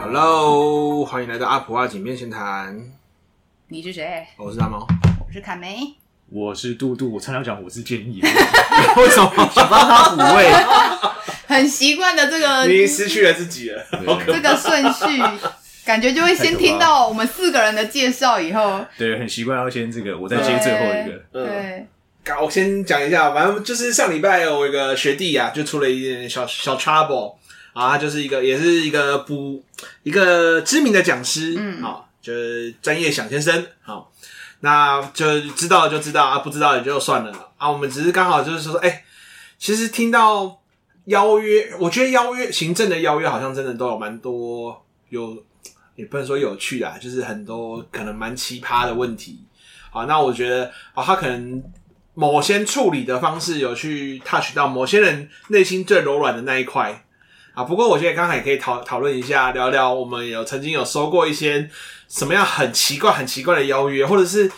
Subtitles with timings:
[0.00, 2.80] Hello，欢迎来到阿普阿井面闲谈。
[3.68, 4.26] 你是谁？
[4.38, 4.86] 我是大猫，
[5.26, 5.94] 我是卡梅，
[6.30, 7.12] 我是杜杜。
[7.12, 8.22] 我常常讲我是建议，
[8.96, 10.50] 为什么想帮他补位？
[11.46, 13.84] 很习惯的这个，你失去了自己了。
[14.26, 15.22] 这个顺序，
[15.84, 21.22] 感觉就会先听到我们四个人的介绍，以后对，很习惯要先这个，我再接最后一个。
[21.30, 21.99] 对，好，
[22.38, 27.36] 我先讲一下，反正就是上礼拜有一个学弟啊，就出了一点小小 trouble
[27.72, 29.64] 啊，他就是一个也是一个不
[30.02, 34.12] 一个知名的讲师，嗯，好，就是专业想先生，好，
[34.60, 37.70] 那就知道就知道啊，不知道也就算了啊。
[37.70, 39.04] 我们只是刚好就是说，哎、欸，
[39.58, 40.58] 其实听到。
[41.06, 45.42] 邀约，我觉得邀约行政的邀约好像真的都有蛮多有，
[45.96, 49.42] 也不能说有趣啊，就是很多可能蛮奇葩的问题。
[49.90, 51.60] 好，那我觉得啊，他可能
[52.14, 57.04] 某些处理的方式有去 touch 到某些人内心最柔软的那一块
[57.54, 57.64] 啊。
[57.64, 61.70] 不过我觉得刚才也可以讨讨论一下，聊聊我们有曾经有收过一些
[62.08, 64.50] 什么样很奇怪、很奇怪的邀约，或者是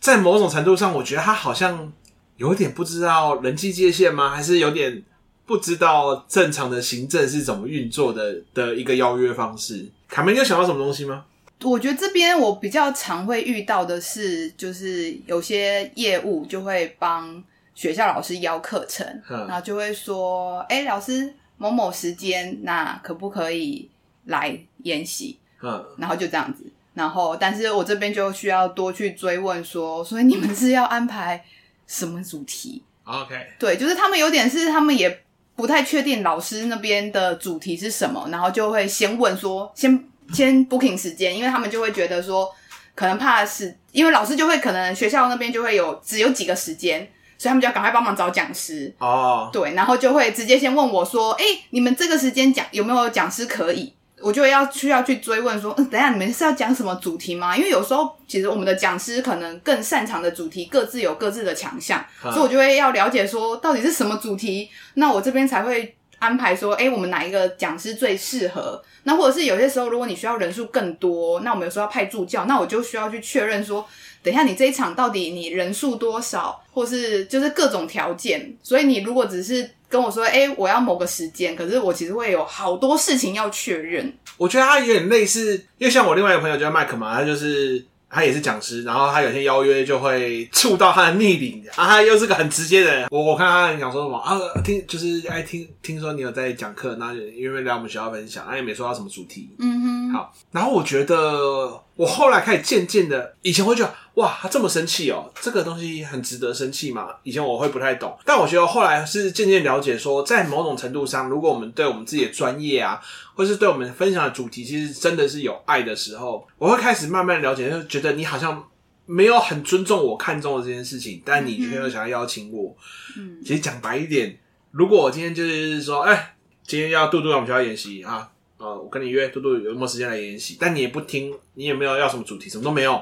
[0.00, 1.92] 在某种程度上，我觉得他好像
[2.36, 4.30] 有点不知道人际界限吗？
[4.30, 5.02] 还是有点？
[5.48, 11.22] 不知道正常的行政是怎么运作的的一个邀约方式，凯梅，你有想到什么东西吗？
[11.62, 17.42] 我觉得这边我比较常会遇到的是，就是有些业务就会帮
[17.74, 23.88] 学校老师邀课程，然后就会说：“哎，老师某某时间，那可不可以
[24.26, 31.44] 来演习？”嗯，然后就这样子，然后但是我这边就需要多去追问说，所以你们是要安排
[31.86, 35.22] 什么主题？OK，对，就是他们有点是他们也。
[35.56, 42.52] 不太确定老师那边的主题是什么，然后就会先问说，先先 booking 时间，因为他们就会觉得说，
[42.94, 47.00] 可能怕是因为老师就会可能学校那边就会有只有几个时间，
[47.38, 53.92] 所以他们就要赶快帮忙找讲师哦，对，然后就会直接先问我说，哎，你们这个时间讲有没有讲师可以？
[54.22, 57.54] 我就要需要去追问说，嗯，等一下你们是要讲什么主题吗？
[57.54, 68.82] 因为有时候其实我们的讲师可能更擅长的主题各自有各自的强项，所以我就会要了解说到底是什么主题，那我这边才会安排说，诶，我们哪一个讲师最适合？
[69.04, 73.86] 那或者是有些时候如果你需要人数更多，那我们有时候要派助教，那我就需要去确认说，
[74.22, 78.56] 等一下你这一场到底你人数多少，或是就是各种条件。
[78.62, 84.12] 所以你如果只是跟我说，哎、我要某个时间，可是我其实会有好多事情要确认。
[84.36, 93.08] 我觉得他有点类似，因为像我另外一个朋友叫麦克嘛，他就是他也是讲师，然后他有些邀约就会 触到他的逆鳞啊，他又是个很直接的人。
[93.10, 99.50] 我我看他讲说什么啊，听就是爱听听说你有在讲课，那因为来我们学校分享，他也没说到什么主题。
[99.58, 103.94] 嗯哼，好，然后我觉得我后来开始渐渐的，以前会觉得。
[104.16, 105.30] 哇，他这么生气哦！
[105.42, 107.08] 这个东西很值得生气吗？
[107.22, 112.98] 以前我会不太懂，但我觉得后来是渐渐了解说，说在某种程度上，如果我们对我们自己的专业啊，
[113.34, 118.66] 或是对我们分享的主题，其实真的是有爱的时候，我会开始慢慢了解，就觉得你好像
[119.04, 122.74] 没有很尊重我看中的这件事情，但你却又想要邀请我。
[123.18, 124.38] 嗯，其实讲白一点，
[124.70, 126.34] 如果我今天就是说，哎、欸，
[126.66, 130.56] 今天要杜杜来我们学校演习啊，呃，我跟你约杜杜有没有时间来演习？
[130.58, 132.98] 但你也不听，你也没有要什么主题，什么都没有。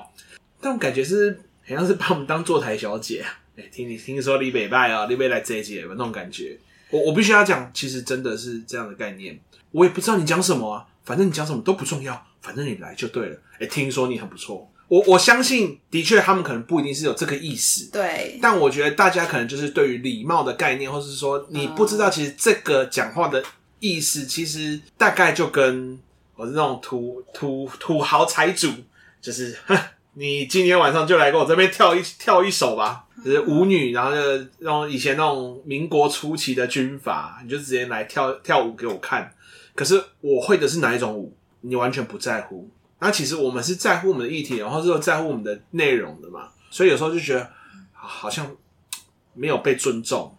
[0.65, 1.39] 但我感觉是
[1.69, 3.29] 好像是把我们当坐台小姐啊！
[3.59, 6.59] 哎、 欸，听你听说李北拜啊，李北来这一届那种感觉。
[6.89, 9.39] 我我必须要讲，其实真的是这样的概念。
[9.73, 13.37] 我也不知道你讲什么啊，反正你讲什么都不重要，反正你来就对了。
[13.57, 17.91] 哎、欸，听说你很不错，我我相信，的确他们可能不一定是有这个意思。
[17.93, 18.39] 对。
[18.41, 23.45] 但我觉得大家可能就是对于礼貌的概念，或是说你不知道，其实这个讲话的
[23.81, 25.99] 意思，其实大概就跟
[26.37, 28.71] 我是那种土土土豪财主，
[29.21, 29.55] 就是。
[30.17, 34.21] 你今天晚上就来跟我这边跳一跳一首吧，就是舞女，然后就
[34.59, 39.33] 那种以前那种民国初期的军阀，你就直接来跳跳舞给我看。
[39.75, 42.71] 可是我会的是哪一种舞，你完全不在乎。
[43.01, 46.49] 那其实我们是在乎我们的议题，然后是有在乎我们的内容的嘛。
[46.71, 47.51] 所以有时候就觉得
[47.93, 48.51] 好像
[49.35, 50.37] 没有被尊重。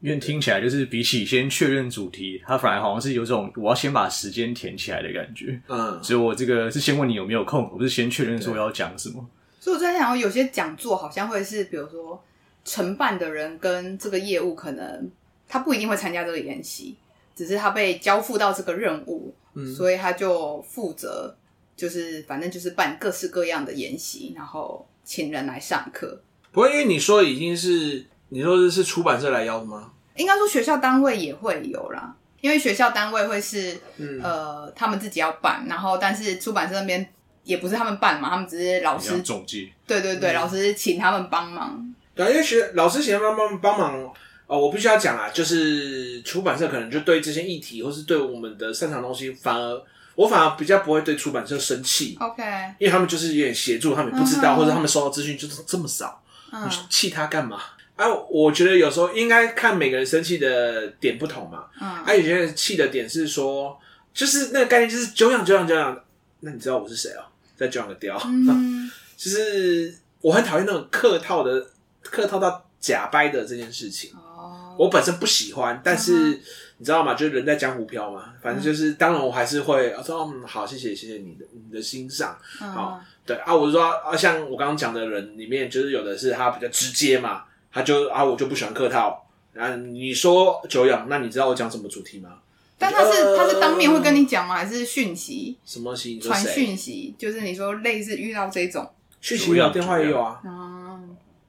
[0.00, 5.58] 因为听起来就是比起先确认主题，他反而好像是有种我要先把时间填起来的感觉。
[5.68, 9.26] 嗯，所以我这个是先问你有没有空，我不是先确认说要讲什么。
[9.58, 12.22] 所以我在想，有些讲座好像会是，比如说
[12.64, 15.10] 承办的人跟这个业务，可能
[15.48, 16.94] 他不一定会参加这个研习，
[17.34, 21.34] 只是他被交付到这个任务，嗯，所以他就负责，
[21.74, 26.20] 就是反正就是办各式各样的研习，然后请人来上课。
[26.52, 28.04] 不过，因为你说已经是。
[28.28, 29.90] 你说的是出版社来邀的吗？
[30.16, 37.06] 应该说学校单位也会有啦，因为学校单位会是、嗯、呃他们自己要办，然后但是出版社那边
[37.44, 39.68] 也不是他们办嘛，他们只是老师总结。
[39.86, 41.94] 对对对，嗯、老师请他们帮忙。
[42.14, 44.14] 对，因为学老师请他们帮帮忙，
[44.46, 49.82] 哦，我必须要讲啊，就是出版社可能就对这些议题，或是对我们的擅长东西，反而
[50.14, 52.16] 我反而比较不会对出版社生气。
[52.18, 52.42] OK，
[52.78, 57.60] 因为他们就是有点协助，他们也不知道，嗯、或者他们收到资讯就是这么少，嗯、你气他干嘛？
[57.96, 61.66] 啊，我觉得有时候应该看每个人生气的点不同嘛。
[61.80, 63.78] 嗯，啊，有些人气的点是说，
[64.14, 66.04] 就是那个概念就是久仰久仰久仰。
[66.40, 67.24] 那你知道我是谁哦？
[67.56, 68.20] 在久仰个雕。
[68.24, 71.66] 嗯， 就是我很讨厌那种客套的、
[72.02, 74.10] 客套到假掰的这件事情。
[74.12, 76.38] 哦我本身不喜欢，但是
[76.76, 77.14] 你知道吗？
[77.14, 92.38] 就是人在江湖飘嘛，反正就是，当然我还是会说，嗯，好，谢谢，谢谢你的你的欣赏，好，对啊，我是说啊，像我刚刚讲的人里面，就是有的是他比较直接嘛，他就啊，我就不喜欢客套，然后你说久仰，那你知道我讲什么主题吗？
[92.78, 94.54] 但他是他是当面会跟你讲吗？
[94.54, 95.56] 还是讯息？
[95.64, 96.20] 什么信？
[96.20, 97.14] 传讯息？
[97.16, 98.90] 就是你说类似遇到这种
[99.20, 100.40] 讯息，电话也有啊。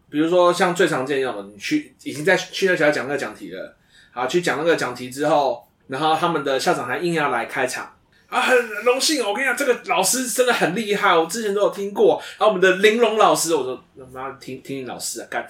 [0.10, 3.76] 比如说，像最常见的那种，你去已经在去那学校讲那个讲题了，
[4.12, 7.94] 好，去讲那个讲题之后，然后他们的校长还硬要来开场
[8.30, 12.22] 啊，很荣幸，我跟你讲，这个老师真的很厉害，我之前都有听过。
[12.38, 15.48] 然后我们的玲珑老师，我说他妈听听你老师啊，干，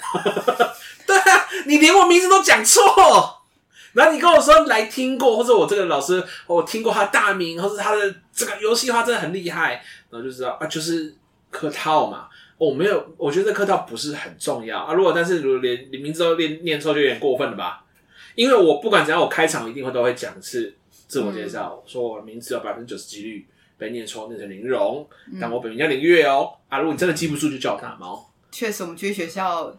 [1.08, 2.84] 对啊，你连我名字都讲错，
[3.94, 11.16] 然后你跟我说来听过，或者我这个老师我听过他大名，或者他的这个游戏化真的很厉害，然后就知道啊，就是
[11.50, 12.28] 客套嘛。
[12.60, 14.94] 我、没有，我觉得客套不是很重要啊。
[14.94, 17.84] 如果但是如果连你名字都念念错，就有点过分了吧？
[18.34, 20.76] 因为我不管怎样，我开场一定会都会讲一次
[21.08, 25.08] 自我介绍，嗯、说我的名字有百分之九十几率被念错，念成林荣，
[25.40, 26.54] 但我本名叫林月哦。
[26.68, 28.30] 啊，如果你真的记不住，就叫我大猫。
[28.52, 29.74] 确实，我们去学校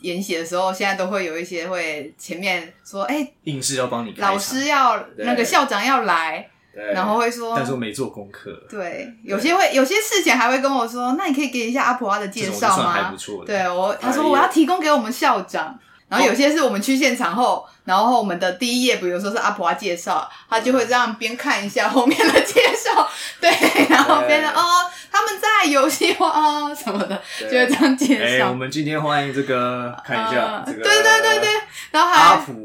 [0.00, 6.50] 研习的时候，现在都会有一些会前面说，哎、欸，硬是要帮你，老师要那个校长要来。
[6.74, 8.50] 对然后会说，但是我没做功课。
[8.68, 12.90] 对，有些会有些事情还会跟我说，那你可以给一下阿普蛙的介绍吗？
[12.90, 13.44] 还不错。
[13.44, 15.78] 对我，他说我要提供给我们校长。
[16.14, 23.08] 然后有些是我们去现场后，然后我们的第一页，比如说是阿普蛙介绍，他就会这样边看一下后面的介绍，
[23.40, 23.50] 对，
[23.88, 24.62] 然后边的哦，
[25.10, 28.44] 他们在游戏化啊什么的，就会这样介绍。
[28.46, 31.48] 哎，我们今天欢迎这个看一下，对对对对，
[31.90, 32.62] 然后还阿普。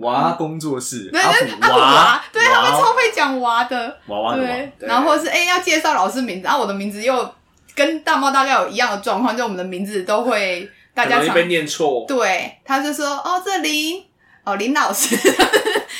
[0.00, 7.32] 娃工作室，对对，阿普娃，对他们超会讲娃的，娃娃对，然后或是哎要介绍老师名字，然后我的名字又
[7.76, 14.04] 跟大猫大概有一样的状况，就我们的名字都会大家常被念错，对，他就说哦这林
[14.42, 15.14] 哦林老师，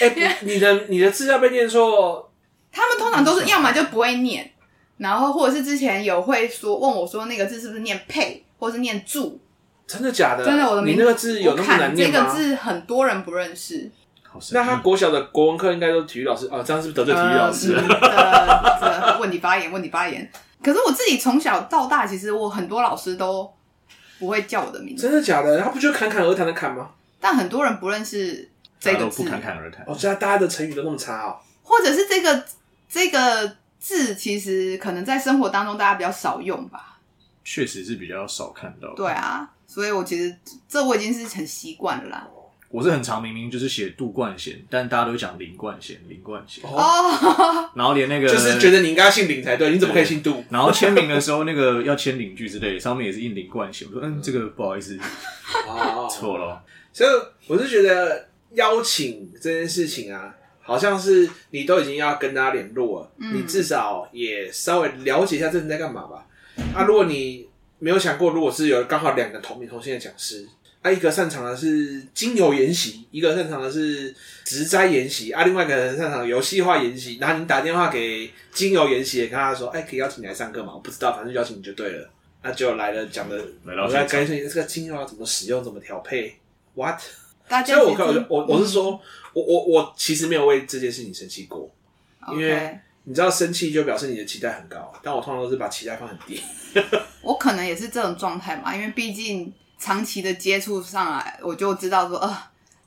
[0.00, 2.28] 哎， 你的你的字要被念错，
[2.72, 4.50] 他们通常都是要么就不会念，
[4.96, 9.40] 然后或者是之前有会说问我说那个字是不是念配，或是念注。
[9.86, 10.44] 真的假的？
[10.44, 12.18] 真的，我的名字你那个字有那么难念吗？
[12.18, 13.90] 这个字很多人不认识。
[14.52, 17.74] 那他国小的国文课应该都是体育老师哦，这样是不是得罪体育老师？
[17.74, 20.30] 呃，问你发言，问你发言。
[20.62, 23.50] 可是我自己从小到大，其实我很多老师都
[24.18, 25.02] 不会叫我的名字。
[25.02, 25.60] 真的假的？
[25.60, 26.90] 他不就侃侃而谈的侃吗？
[27.20, 28.48] 但很多人不认识
[28.78, 29.22] 这个字。
[29.22, 29.84] 不侃侃而谈。
[29.86, 31.36] 哦，现在大家的成语都那么差哦。
[31.62, 32.44] 或者是这个
[32.88, 36.98] 这个字，其实可能在生活当中大家比较少用吧。
[37.44, 38.94] 确实是比较少看到。
[38.94, 39.50] 对啊。
[39.66, 40.34] 所以，我其实
[40.66, 42.26] 这我已经是很习惯了啦。
[42.70, 46.62] 我是很常，明明就是写杜冠贤，但大家都讲林冠贤，林冠贤。
[46.64, 47.70] 哦。
[47.74, 50.44] 然后连那个就是觉得你应该姓林才对，你怎么可以姓杜？
[50.50, 53.88] 然后签名的时候，那个要签领据之类，上面也是印林冠贤。
[53.88, 54.98] 我说，嗯，这个不好意思，
[55.66, 56.62] 哦，错了。
[56.92, 57.10] 所以
[57.46, 66.26] 我是觉得邀请这件事情啊，好像是你都已经要跟大家联络了，嗯、你至少也稍微了解一下这人在干嘛吧。
[66.74, 67.48] 啊，如果你。
[67.80, 70.44] 没有想过，如果是有刚好两个同名同姓的讲师，
[70.80, 80.72] 啊，一个擅长的是精油研习，一个擅长的是植栽研习，啊，另外一个人擅长游戏化研习，然后你打电话给精油研习，跟他说，哎，可以邀请你来上课吗？
[80.74, 82.10] 我不知道，反正邀请你就对了。
[82.42, 86.38] 那就来了，讲的，我在告诉你这个精油要怎么使用，怎么调配
[86.74, 87.00] ，what？
[87.66, 89.00] 所以我我我我是说，
[89.32, 91.70] 我我我其实没有为这件事情生气过，
[92.32, 92.78] 因为。
[93.04, 96.42] 你知道生气就表示你的期待很高，但我通常都是把期待放很低。
[97.22, 102.36] 我可能也是这种状态嘛，因为毕竟长期的接触上来，我就知道说，呃，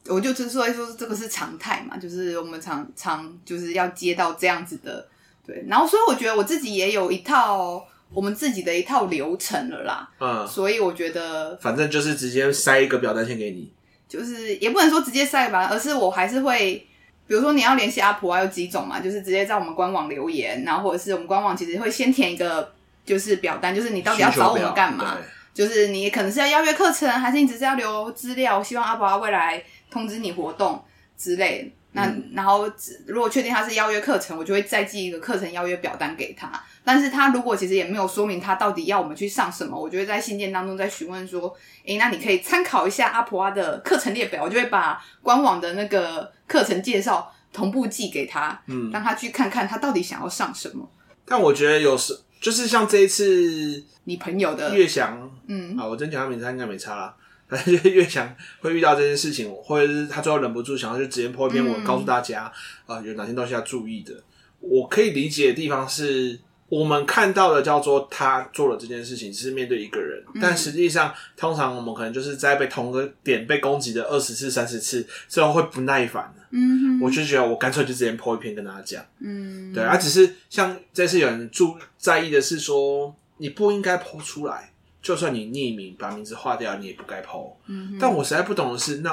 [0.07, 5.07] 我就之所以说这个是常态嘛，就是我们常常就是要接到这样子的，
[5.45, 5.63] 对。
[5.67, 13.71] 然后所以我觉得我自己也有一套我们自己的一套流程了啦，嗯，所以我觉得反正就是直接塞一个表单先给你，
[14.07, 16.87] 就是也不能说直接塞吧，而是我还是会。
[17.27, 22.73] 比如说你要联系阿婆啊有几种嘛，就是直接在我们官网留言，然后或者是我们官网其实会先填一个
[23.05, 25.17] 就是表单，就是你到底要找我们干嘛？
[25.53, 30.83] 就是你可能是要邀约课程，还是你只是要留资料，希望阿普蛙未来通知你活动
[31.17, 31.71] 之类。
[31.93, 32.71] 那、嗯、然后
[33.05, 36.49] 如果确定他是邀约课程，我就会再寄一个课程邀约表单给他。
[36.85, 41.53] 但是他如果其实也没有说明他到底要我们去上什么，我就会在信件当中再询问说，
[41.85, 50.89] 诶，那你可以参考一下阿婆阿的课程列表，我就会把官网的那个课程介绍同步寄给他，嗯，让他去看看他到底想要上什么。
[51.25, 57.15] 但我觉得有时就是像这一次你朋友的月翔，嗯，啊，我真讲他名字他应该没差啦。
[57.47, 62.51] 但是月翔会遇到这件事情，或者是他最后忍不住想要就直接 po 一篇文告诉大家，啊、
[62.87, 64.13] 嗯呃，有哪些东西要注意的。
[64.59, 66.39] 我可以理解的地方是。
[66.71, 76.33] 我们看到的叫做他做了这件事情，只是面对一个人，嗯、但实际上，通常我们可能就是在被同个点被攻击的二十次、三十次之后会不耐烦。
[76.51, 79.05] 嗯，我就觉得我干脆就直接 po 一篇跟大家讲。
[79.19, 87.51] 嗯，对，而、啊、只是像这次有人注在意的是说，你不应该 po 出来，就算你匿名把名字划掉，你也不该 po。
[87.65, 89.11] 嗯，但我实在不懂的是，那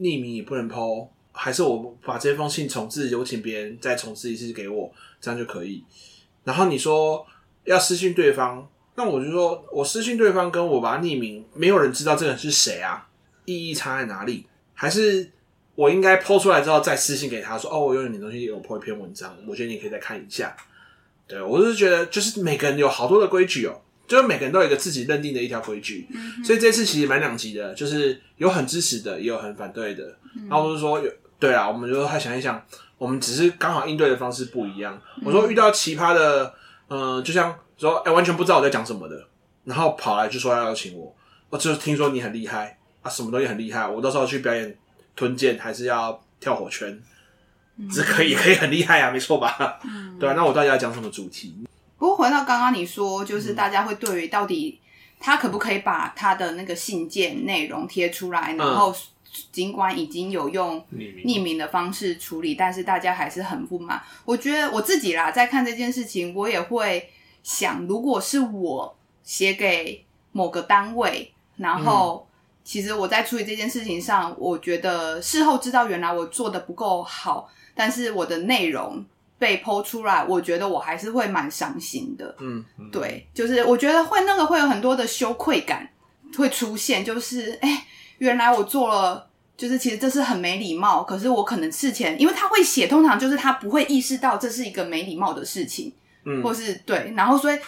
[0.00, 5.84] 匿名也不能 po，还是我把这封信重置，有请别人再重置一次给我，这样就可以？
[6.44, 7.26] 然后你说
[7.64, 13.08] 要私信对方，那我就说我私信对方跟我把他匿名，没有人知道这个人是谁啊？
[13.46, 14.46] 意义差在哪里？
[14.74, 15.30] 还是
[15.74, 20.54] 我应该 po 出来之后再私信给他说，哦，我有你东西，有 po 一篇文章，我觉得你可以再看一下。
[21.26, 30.16] 对，我就是觉得，就是每个人有好多的规矩哦，就是每个人都有一个自己认定的一条规矩，嗯、所以这次其实蛮两极的，就是有很支持的，也有很反对的。
[30.48, 32.62] 然后我就说，有对啊，我们就还想一想。
[33.04, 34.98] 我们只是刚好应对的方式不一样。
[35.22, 36.54] 我说遇到奇葩的，
[36.88, 39.28] 嗯、呃，就像说，哎、欸，完全不知道我在讲什么的，
[39.64, 41.14] 然后跑来就说要邀请我，
[41.50, 44.74] 我就听说你很厉害啊，什么东西很厉害，我到时候去表演
[45.14, 46.98] 吞剑还是要跳火圈，
[47.92, 49.78] 这可以可以很厉害啊，没错吧？
[49.84, 51.68] 嗯、对啊，那我到底要讲什么主题？
[51.98, 54.80] 不过回到刚刚你说，就是大家会对于到底
[55.20, 58.96] 他可不可以把他的那个信件内容贴出来，然后。
[59.50, 64.00] 尽管已经有用匿名的方式处理，但是大家还是很不满。
[64.24, 67.10] 我觉得我自己啦，在看这件事情，我也会
[67.42, 72.28] 想，如果是我写给某个单位，然后
[72.62, 79.04] 其实我在处理这件事情上，我觉得事后知道原来我做的不够好，但是我的内容
[79.38, 82.36] 被 po 出来，我觉得我还是会蛮伤心的。
[82.38, 85.90] 嗯，对，就是我觉得会那个会有很多的羞愧感
[86.36, 87.68] 会出现，就是哎。
[87.68, 87.84] 欸
[88.18, 91.02] 原来我做了，就是其实这是很没礼貌。
[91.02, 95.92] 可是我可能事前，因为他会写，通常就是他不会意识到这是一个没礼貌的事情，
[96.24, 97.12] 嗯，或是对。
[97.16, 97.58] 然后所以，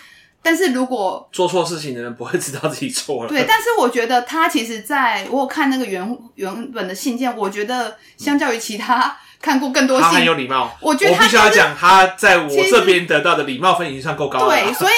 [0.42, 3.44] 但是如果做错事情的人不会知道自己 错了，对。
[3.46, 10.76] 但是我觉得他其实在我有看那个原原本的信件，我觉得相较于其他看过更多信，他很有礼貌。
[10.80, 14.48] 我觉得他、就是、我必须要讲，他在我这边得到的礼貌分已经算够高了。
[14.48, 14.92] 对， 所以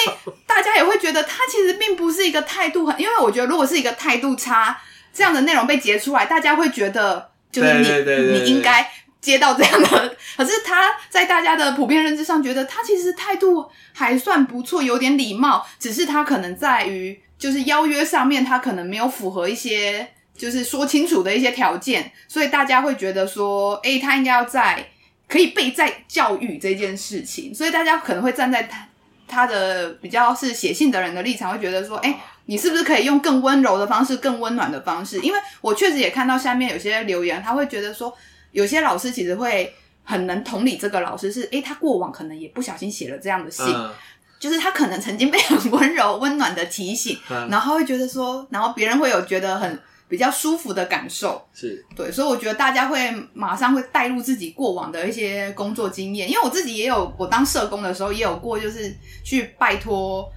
[0.45, 4.79] 大家也会觉得他其实并不是一个态度很，因为我觉得如果是一个态度差。
[5.13, 8.89] 这样的内容被截出来，大家会觉得就是你你应该
[9.19, 10.15] 接到这样的。
[10.37, 15.67] 可是他在大家的普遍认知上，觉得他其实态度还算不错，有点礼貌。
[15.79, 24.87] 只是他可能在于就是邀约上面，他可能没有符合一些就是说清楚的一些条件，所以大家会觉得说，诶，他应该要在
[25.27, 27.53] 可以被在教育这件事情。
[27.53, 28.87] 所以大家可能会站在他
[29.27, 32.15] 他的比较是写信的人的立场，会觉得说，诶。
[32.49, 35.19] 你是不是可以用更温柔的方式、更温暖的方式？
[35.19, 38.11] 因为我确实也看到下面有些留言，他会觉得说，
[38.51, 39.71] 有些老师其实会
[40.03, 43.91] 很能同理这个老师是，诶，他过往可能也不小心写了这样的信，嗯、
[44.39, 51.85] 就是他可能曾经被很温柔、温暖的提醒， 嗯、然后会觉得说，然后别人会有觉得很比较舒服的感受，是。
[51.95, 58.91] 对，所以我觉得大家会马上会带入自己过往的一些工作经验，因为我自己也有，我当社工的时候也有过，就是
[59.23, 60.27] 去拜托。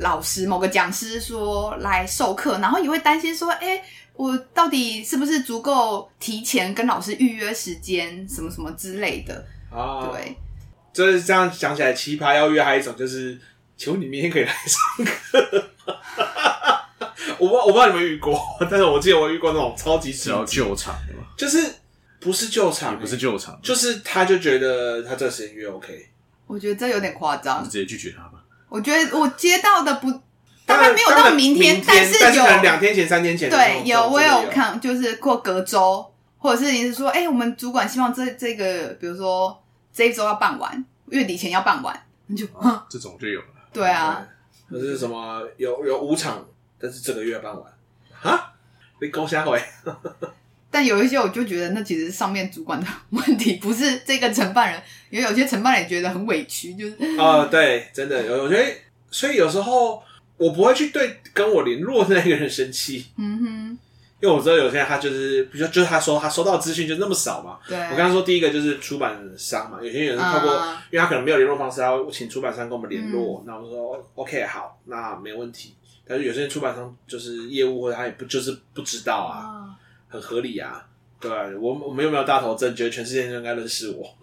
[0.00, 3.82] 老师，某个讲师说来授课，然后也会担心说，哎，
[4.14, 10.10] 我到底是不是足够提前跟老师预约时间，什么什么之类的啊？
[10.12, 10.36] 对，
[10.92, 13.38] 就是这样想起来，奇葩邀约还有一种就是，
[13.76, 15.68] 请问你明天可以来上课？
[17.38, 21.72] 我不我不知道你们遇过， 但是我记得我遇过那种超级只要救场的嘛，就是
[22.18, 26.08] 不是救场，也不是救场，就是他就觉得他这个时间约 OK，
[26.48, 28.27] 我觉得这有点夸张，直接拒绝他吧。
[28.68, 30.12] 我觉得我接到的不，
[30.66, 33.48] 当然没有到明天，但是有两天前、三天前。
[33.48, 36.06] 对，有我有看，就是过隔周，
[36.36, 42.46] 或者是你是说，哎，我们主管希望这这个，比如说这一周要办完，月底前要办完，你就
[42.88, 43.46] 这种就有了。
[43.72, 44.26] 对啊，
[44.70, 46.44] 可是什么有有五场，
[46.78, 47.72] 但是这个月要办完
[48.22, 48.52] 啊？
[48.98, 49.62] 被勾下回。
[50.70, 54.82] 但有一些，我就觉得那其实是上面主管的问题，不是这个承办人。
[55.10, 58.64] 因为有些承办人也觉得很委屈，就是啊、呃，对，真的有，我觉得，
[59.10, 60.02] 所以有时候
[60.36, 63.06] 我不会去对跟我联络的那个人生气。
[63.16, 63.78] 嗯哼，
[64.20, 67.58] 因为我知道有些人他就是，比如就是他说他收到资讯就那么少嘛。
[67.66, 67.78] 对。
[67.78, 75.74] 我刚刚说第一个就是出版商嘛，有些人是透过，嗯、因为他可能没有联络方式，他会请出版商跟我们联络，那、嗯、我们说 OK 好，那没问题。
[76.06, 79.67] 但是有些人出版商就是业务或者他也不就是不知道啊，嗯、
[80.08, 80.84] 很合理啊。
[81.20, 84.14] 对，我我们又没有大头症，觉得全世界都应该认识我。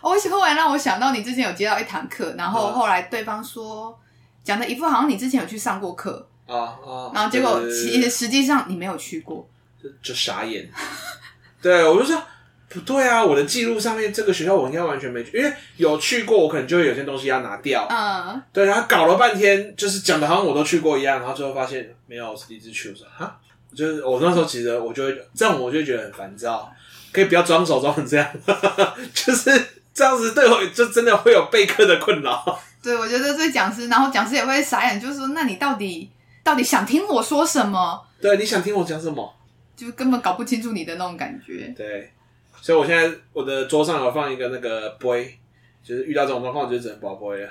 [0.00, 3.98] 我后来让我想到你之前有接到一堂课，然后后来对方说
[4.42, 9.48] 讲的一副好像你之前有去上过课啊啊，然后结果其实实际上你没有去过，
[9.82, 10.70] 就就傻眼。
[11.62, 12.22] 对，我就说
[12.68, 17.86] 不对啊，我的记录上面这个学校我应该完全没去，因为有去过，我可能就会有些东西要拿掉。
[17.90, 23.38] 嗯，对，然后搞了半天就是讲的好像我都去过一样，然后最后发现没有，我是第一次去，我说哈。
[23.74, 26.72] 就是我那时候其实我就会这样，我就会觉得很烦躁，
[27.12, 28.26] 可以不要装手装成这样，
[29.12, 29.50] 就是
[29.92, 32.58] 这样子对我就真的会有备课的困扰。
[32.82, 36.10] 对，我觉得对讲师，然后讲师也会傻眼，就是说，那你到底
[36.42, 38.00] 到底想听我说什么？
[38.20, 39.34] 对，你想听我讲什么？
[39.76, 41.74] 就根本搞不清楚你的那种感觉。
[41.76, 42.12] 对，
[42.60, 45.36] 所以我现在我的桌上有放一个那个杯，
[45.82, 47.48] 就是遇到这种状况就只能保杯了。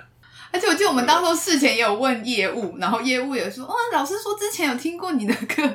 [0.51, 5.68] 而且我记得我们当初事前也有问业务，然后业务也说，哦，老师说之前有听过你的课。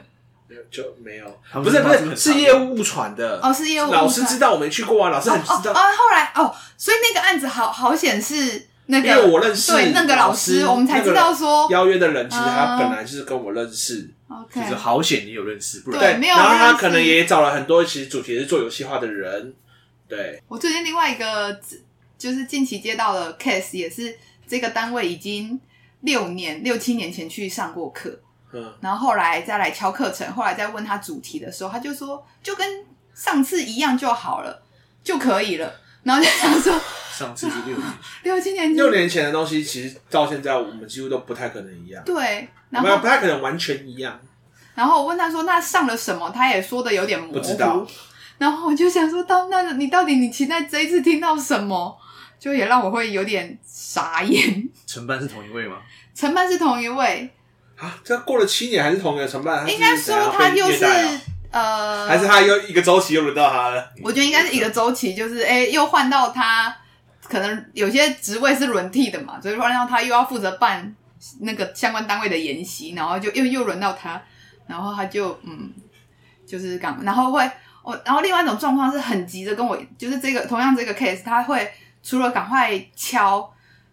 [0.70, 3.90] 就没有，不是不是是业务误传的哦，是业务。
[3.90, 5.72] 老师知道我没去过啊，老师很知道。
[5.72, 16.36] 啊，后来哦，所以那个案子好好显示那个，因为我认识对那个老师，我们才知道说邀约的人其实他本来就是跟我认识，OK，就是好险你有认识，不然对，没有。
[16.36, 19.54] 然后他可能也找了很多其实主题是做游戏化的人。
[20.08, 21.60] 对，我最近另外一个
[22.16, 25.60] 就是近期接到的 case 也是这个单位已经
[26.00, 28.18] 六年六七年前去上过课。
[28.52, 34.62] 嗯，然后后来再来挑课程，后来再问他主题的时候，他就说就跟上次一样就好了，
[35.02, 35.72] 就可以了。
[36.04, 36.72] 然后就想说，
[37.12, 37.86] 上次是六年，
[38.22, 42.02] 六七年前，六年前的东西，其实到现在我们几乎都不太可能一样。
[42.04, 44.18] 对，然后不太可能完全一样。
[44.74, 46.30] 然后我问他说，那上了什么？
[46.30, 47.32] 他也说的有点模糊。
[47.34, 47.86] 不知道。
[48.38, 51.98] 然后我就想说，到那你到底你期待这一次听到什么？
[52.38, 54.68] 就也让我会有点傻眼。
[54.86, 55.78] 承办是同一位吗？
[56.14, 57.28] 承办是同一位。
[57.78, 59.68] 啊，这过了七年还是同一个承办？
[59.68, 60.84] 应该说他又是
[61.50, 63.92] 呃，还是他又一个周期又轮到他了？
[64.02, 66.76] 我觉得应该是一个周期，就是哎、欸，又换到他，
[67.28, 70.94] 可能有些职位是轮替的嘛，所以说让他又要负责办
[71.40, 74.20] 那个相关单位的研习，然后就又又轮到他，
[74.66, 75.72] 然后他就嗯，
[76.46, 77.48] 就是赶，然后会
[77.84, 81.72] 我，然后另外一种状况是很急着跟我，就是这个同样这个 case，他会
[82.02, 83.50] 除了赶快敲，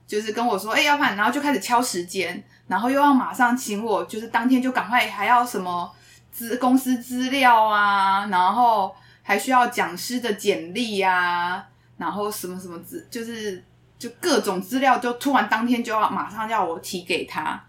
[0.08, 2.44] 就是跟我说哎、欸，要不然，然后就开始敲时间。
[2.68, 5.92] 然后又要马上请我，就是当天就赶快还要什么
[6.32, 11.64] 资公司资料啊，然后还需要讲师的简历啊，
[11.98, 13.64] 然后什么什么资，就是
[14.00, 17.64] 就各种资料，就突然当天就要马上要我提给他，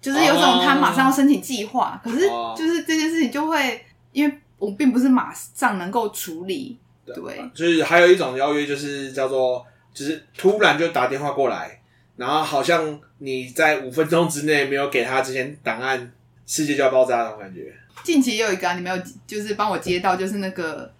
[0.00, 6.76] 就是有种他马上要申请计划，可是就是这件事情就会，因为我并不是马上能够处理，
[7.06, 11.78] 对，就是还有一种邀约，就是叫做就是突然就打电话过来。
[12.16, 16.12] 然后好像你在五分钟之内没有给他这些档案，
[16.46, 17.72] 世界就要爆炸那种感觉。
[18.02, 18.96] 近期也有一个、啊，你没有，
[19.26, 20.92] 就是帮我接到，就是那个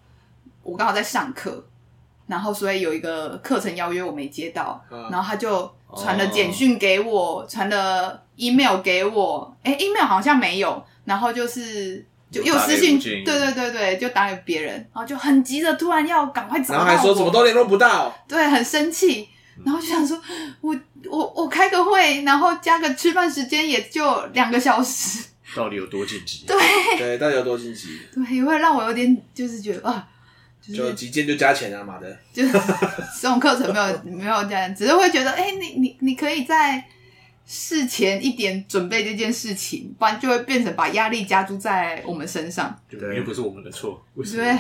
[0.62, 1.64] 我刚好在上课，
[2.27, 19.29] 然后所以有一个课程邀约我没接到，啊、然后他就传了简讯给我，传、哦、了 email 给我，哎，email 好像没有，然后就是就又私信，对对对对，就打给别人，然后就很急着突然要赶快找，然后还说怎么都联络不到，对，很生气。
[19.64, 20.20] 然后就想说，
[20.60, 20.74] 我
[21.10, 25.24] 我我开个会，然后加个吃饭时间，也就两个小时。
[25.54, 26.44] 到底有多紧急？
[26.46, 26.56] 对
[26.96, 27.98] 对，到底有多紧急？
[28.14, 30.08] 对，也会让我有点就是觉得啊，
[30.60, 32.18] 就是、就急件就加钱啊，妈的！
[32.32, 32.52] 就是
[33.20, 36.82] 这种课程没有没有加钱，只是会觉得，哎，你你你可以在
[37.44, 42.74] 事前一点准备这件事情，不然就会变成把压力加注在我们身上。
[42.88, 44.02] 对，又不是我们的错。
[44.16, 44.56] 对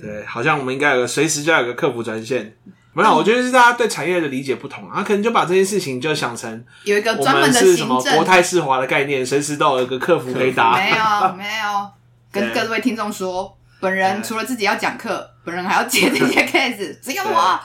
[0.00, 2.56] 对，好像我们应该有个随时就要有个客服专线。
[2.94, 10.76] 没有，我觉得是大家对产业的理解不同，他可能就把这件事情就想成有一个专门的是什么国泰世华的概念，随时都有一个客服可以打。
[10.76, 10.96] 没有，
[11.34, 11.90] 没有，
[12.30, 17.60] 跟各位听众说，本人除了自己要讲课，本人还要接这些 case，只有我。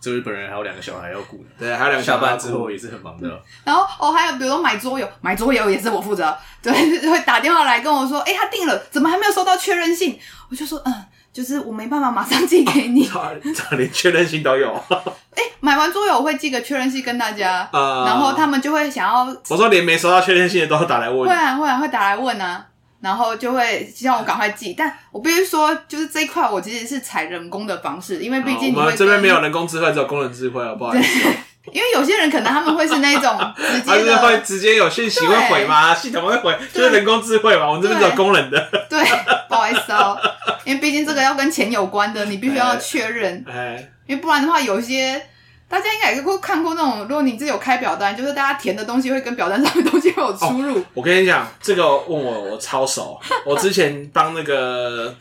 [0.00, 3.28] 这位本人还有两个小孩要顾，对，还有两个下班之后也是很忙的。
[3.64, 6.72] 然后哦，还有比如说买桌游，买桌游也是我负责，对，
[7.10, 10.18] 会打电话来跟我说，哎，他定了，怎么还没有收到确认信？
[10.50, 10.92] 我就说，嗯。
[11.32, 13.04] 就是我没办法马上寄给你，
[13.54, 14.72] 咋连确认信都有？
[14.90, 19.24] 哎、欸，买完桌游我会寄个确认信跟大家，呃、然后他们就会想要。
[19.48, 21.28] 我说连没收到确认信的都要打来问。
[21.28, 22.66] 会啊会啊会打来问啊，
[23.00, 24.74] 然后就会希望我赶快寄。
[24.74, 31.28] 但我必须说，就是这一块我其实是采人工的方式，因为毕竟我们这边没有人工智慧，只有工人智慧啊，不好意思。
[31.72, 35.94] 因为有些人可能他们会是那种直接的， 会直接有讯息会回吗？
[35.94, 37.66] 系统会回，就是人工智慧嘛。
[37.68, 38.68] 我们这边只有工人的。
[38.88, 39.04] 对，
[39.48, 40.18] 不好意思哦，
[40.64, 43.44] 因为毕竟这个要跟钱有关的，你必须要确认。
[43.48, 45.20] 哎，因为不然的话，有些
[45.68, 50.82] 大家应该也会看过那种，如果你自己有开表单，就是大家填的东西会跟表单上的东西会有出入。
[50.94, 55.14] 我跟你讲，这个问我我超熟，我之前帮那个。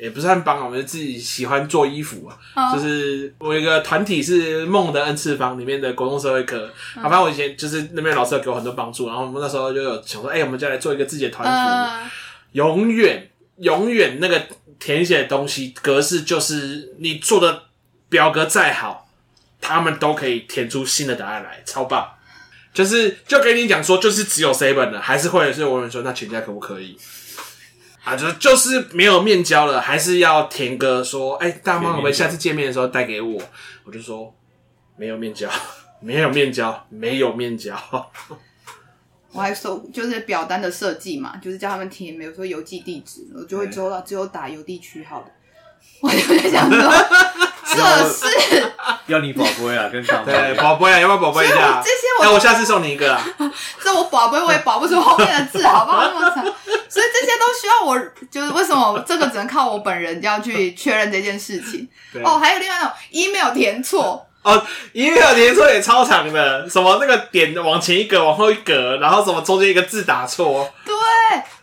[0.00, 2.36] 也不算帮我们自己喜欢做衣服啊。
[2.54, 2.74] Oh.
[2.74, 7.10] 就是我有一个团体是梦的 N 次方里面的国中社会科，好、oh.
[7.10, 12.10] 反正我以前就是那边老师有给我很多帮助，然后我们那时候就有想说，哎、欸，我们就来做一个自己的团服，uh.
[12.52, 14.42] 永远永远那个
[14.78, 17.62] 填写的东西格式就是你做的
[18.08, 19.08] 表格再好，
[19.60, 22.12] 他们都可以填出新的答案来，超棒。
[22.74, 26.94] 就是就跟你讲说，就是只有 seven 的，还是会所以我们说，那全家可不可以？
[28.06, 33.42] 啊，就就是没有面交了，还是要田哥说，哎、欸，大妈，我们下次见面的时候带给我。
[33.82, 34.32] 我就说
[34.96, 35.50] 没有面交，
[36.00, 37.76] 没有面交，没有面交。
[39.34, 45.30] 我还收就是表单的设计嘛，就是叫他们填，没有说邮寄地址，我就会收到只有打邮递区号的。
[46.00, 46.80] 我就在想说，
[47.68, 48.72] 这是
[49.06, 51.82] 要你宝贝啊，跟上对宝贝啊，要不要宝贝一下？
[51.84, 53.20] 这些我，那我下次送你一个啊。
[53.82, 56.02] 这我宝贝我也保不出后面的字，好不好？
[56.02, 57.98] 那么长，所以这些都需要我，
[58.30, 61.88] 就是为什么这个只能靠我本人要去确认这件事情。
[62.24, 70.94] 哦，还有另外一种 email 填错哦，email 填错也超长的，什么那个点往前一格，往后一格，然后什么中间一个字打错，对。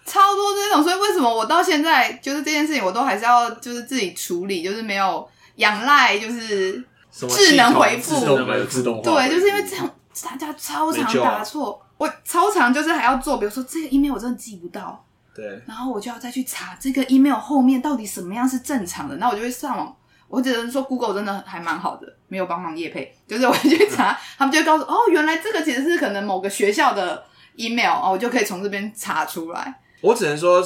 [0.06, 8.20] 超多这种，所以为什么我到现在就是这件事情，我都还是要就是自己处理，就是没有仰赖，就是智能回复，
[8.68, 9.90] 自动对，就是因为这样
[10.24, 19.96] 大家超常打错，我超常就是还要做，比如说这个 email 我真的记不到，对，然后我就要再去查这个 email 后面到底什么样是正常的，那我就会上网，
[20.28, 27.24] 我只能说 Google 真的还蛮好的，没有帮忙业配，就是我去查，嗯、他们就会告诉哦，原来这个其实是可能某个学校的
[27.56, 29.82] email 哦，我就可以从这边查出来。
[30.02, 30.62] 我只能说，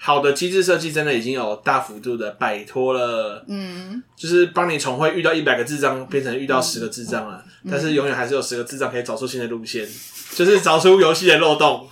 [0.00, 9.86] 好的机制设计真的已经有大幅度的摆脱了，嗯，就是帮你从会遇到一百个智障变成遇到十个智障了，嗯、但是永远还是有十个智障可以找出新的路线，
[10.34, 11.88] 就是找出游戏的漏洞，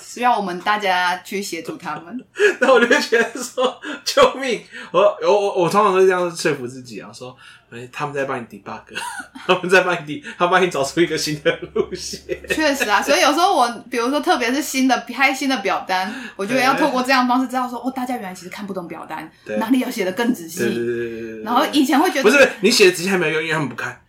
[0.00, 2.24] 需要我们大家去协助他们。
[2.60, 4.62] 那我就觉得说，救命！
[4.92, 7.36] 我我我我通常都是这样说服自己啊，说。
[7.70, 8.80] 哎，他们在帮你 debug，
[9.46, 12.20] 他们在帮你 d，他帮你找出一个新的路线。
[12.48, 20.60] 确实啊，所以有时候我，比如说，特别是新的开新的表单，我觉得要透过这样的方式知道说，哦，大家原来其实看不懂表单，哪里要写的更仔细。
[20.60, 21.42] 对对对对。
[21.42, 24.00] 然后以前会觉得不是你写的仔细还没有用，因为他们不看。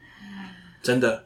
[0.84, 1.26] 真的，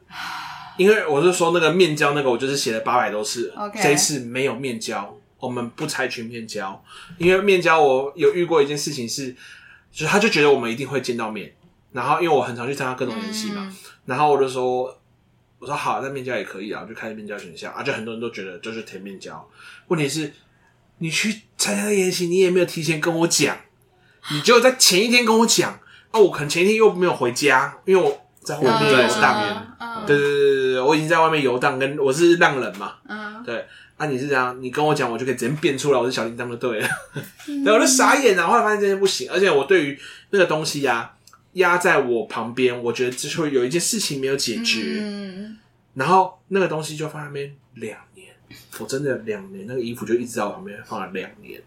[0.78, 3.84] 因为我是说那个面交那个，我就是写了八百多次，Okay.
[3.84, 6.82] 这一次没有面交，我们不采取面交，
[7.18, 9.36] 因为面交我有遇过一件事情是，
[9.92, 11.52] 就是他就觉得我们一定会见到面。
[11.94, 13.76] 然后，因为我很常去参加各种演戏嘛，嗯、
[14.06, 14.84] 然后我就说，
[15.60, 19.46] 我说好，那面交也可以啊，我就开面交选项啊，就很多人都觉得就是填面交。
[19.88, 20.32] 问题是，
[21.00, 23.58] 你去参加演习，你也没有提前跟我讲，
[24.32, 25.80] 你就在前一天跟我讲，
[26.12, 29.44] 啊，我可能前一天又没有回家，因为我在外面游荡，
[30.08, 36.88] 对对对对对，我已经在外面游荡，跟我是浪人嘛，嗯，对，啊，你是这样，你跟我讲，我就可以直接变出来，我是小铃铛就对了，
[37.66, 40.00] 然后我就傻眼啊，后来发现这些不行，而且我对于
[40.30, 41.14] 那个东西呀、啊。
[41.54, 45.58] 压在我旁边，我觉得就会有一件事情没有解决，嗯、
[45.94, 48.28] 然后那个东西就放在那边两年，
[48.80, 51.62] 我真的两年，那个衣服就一直在我旁边放了两年。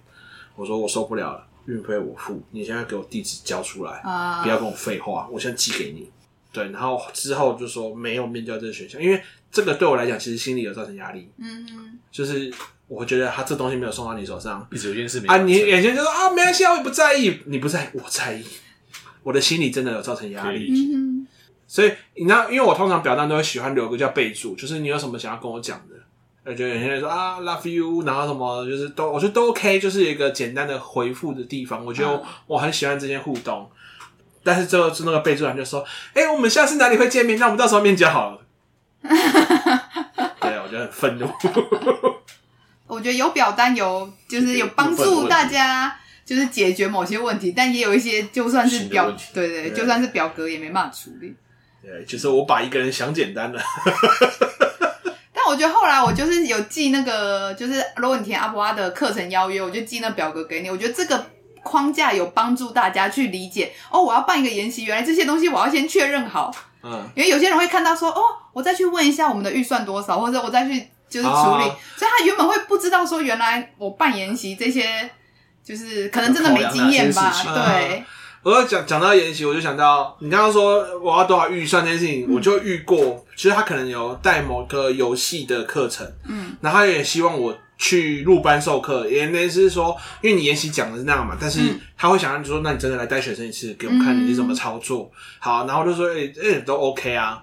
[0.57, 6.09] 我说我受不了了，运费我付，你现在给我地址交出来，啊、不要跟我废话，我现在寄给你。
[6.53, 9.21] 对，然后之后就说没有面交这个选项，因为
[9.51, 11.29] 这个对我来讲其实心里有造成压力。
[11.39, 12.55] 嗯哼，就是
[12.87, 18.45] 我觉得他这东西没有送到你手上，一直有件事没啊，你眼前就说啊没关系，我也不在意，你不在意，我在意。
[19.25, 21.27] 我的心里真的有造成压力，嗯、
[21.67, 25.95] 所以你知道，因为我通常表单都会喜欢留个叫备注，就是你有什么想要跟我讲的，
[26.45, 33.69] 呃，就有些人说啊，love you，然后什么，就是都我觉得都 OK，就是一个简单的回复的地方，我觉得我很喜欢这些互动。
[33.73, 33.77] 嗯、
[34.45, 35.83] 但是最后是那个备注栏就说，
[36.13, 37.39] 哎、欸，我们下次哪里会见面？
[37.39, 38.41] 那我们到时候面交好了。
[40.41, 41.27] 对，我觉得很愤怒。
[42.87, 45.97] 我觉得有表单有，就是有帮助大家。
[46.25, 51.35] 就是解决某些问题，但也有一些就算是表，对，对对，就算是表格也没办法处理。
[51.83, 53.61] 对，就是我把一个人想简单了。
[55.35, 60.71] 但我觉得后来我就是有寄那个，就是如果你填阿博阿的课程邀约，我就寄那表格给你。
[60.71, 61.27] 我觉得这个
[61.63, 66.51] 框架有帮助大家去理解哦，我要办一个研习，原来这些东西我要先确认好。
[66.83, 68.21] 嗯，因为有些人会看到说哦，
[68.55, 75.11] 我再去问一下我们的预算多少，或者我再去就是处理，哦、所以他原本会不知道说原来我办研习这些。
[75.65, 78.05] 就是可能真的没经验吧，对。
[78.43, 83.25] 我要讲讲到研习，我就想到你刚刚说我要多少预算这件事情，嗯、我就遇过。
[83.35, 91.61] 其实他可能有带某个游戏的课程，嗯，然后他也希望我去入班授课，原来是说，因为你研习讲的是那样嘛，但是
[91.97, 95.11] 他会想让你说，那你真的来带学生一次，给我们看你是怎么操作。
[95.11, 97.43] 嗯、好，然后我就说，哎、欸、哎、欸，都 OK 啊。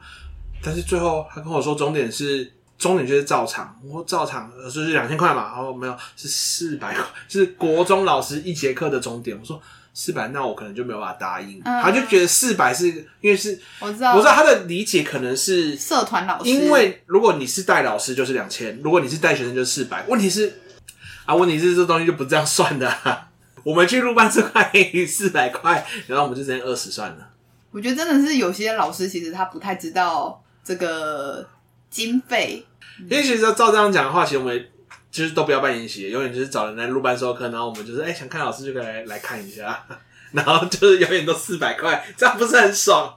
[0.63, 9.37] 但是最后他跟我说，终点是终点就是照常，我说照常就是两千块嘛，然后没有是四百块， 是国中老师一节课的终点。
[9.39, 9.61] 我说。
[9.93, 11.59] 四百，那我可能就没有办法答应。
[11.65, 12.87] 嗯、他就觉得四百是
[13.19, 16.49] 因为是，我知道，我知道他的理解可能是社团老师。
[16.49, 20.05] 因为如果你是带老师就是两千，如果你是带学生就是四百。
[20.07, 20.61] 问题是
[21.25, 23.27] 啊，问题是这东西就不这样算的、啊。
[23.65, 24.71] 我们去入班这块
[25.05, 27.27] 四百块，然后我们就直接二十算了。
[27.71, 31.45] 我觉得真的是有些老师其实他不太知道这个
[31.89, 32.65] 经费，
[33.09, 34.67] 因为其实照这样讲的话，其实我们。
[35.11, 39.85] 就是都不要办研习，永远就是找人来录班授课，然后我们就是哎、欸、想看老师就可以来来看一下，
[40.31, 43.13] 然后就是永远都四百块，这样不是很爽？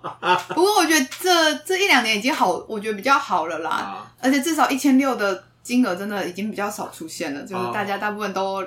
[0.48, 8.60] 不过我觉得这这一两年已经好，我觉得比较好了啦，啊、而且至少一千六的金额真的已经比较少出现了，就是大家大部分都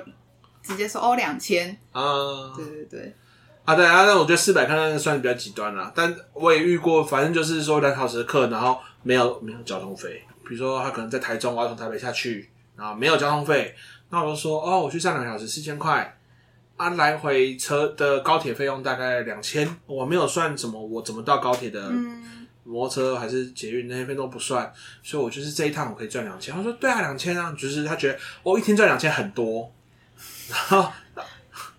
[0.62, 1.68] 直接说哦两千。
[1.92, 2.02] 啊，
[2.56, 3.14] 对对对，
[3.66, 12.48] 啊对啊，那我觉得四百块算是比较极端了，但我也遇过，反正就是说两小时的课，然后没有没有交通费，比如说他可能在台中，我要从台北下去。
[12.76, 13.74] 然后，没有交通费，
[14.08, 16.16] 那我就说哦，我去站两个小时四千块，
[16.76, 21.90] 啊，来回车的高铁费用大概两千，我没有算什么，我怎么到高铁的
[22.62, 26.54] 摩托车还是捷运那些费都不算，所以我就是这一趟我可以赚两千。
[26.54, 29.68] 他说对啊，两千啊，就是他觉得我、哦、一天赚两千很多，
[30.48, 30.92] 然后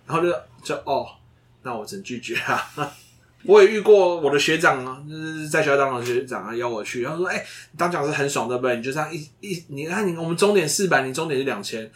[0.06, 0.30] 然后就
[0.62, 1.08] 就哦，
[1.62, 2.70] 那我只能拒绝啊。
[3.44, 7.02] 我也遇过我的学长啊，就是在学校当的学长啊，邀我去。
[7.02, 8.76] 他说：“哎、欸，当讲师很爽，对不对？
[8.76, 11.90] 你就这样一一，你看你我们终点四百，你终点是两千，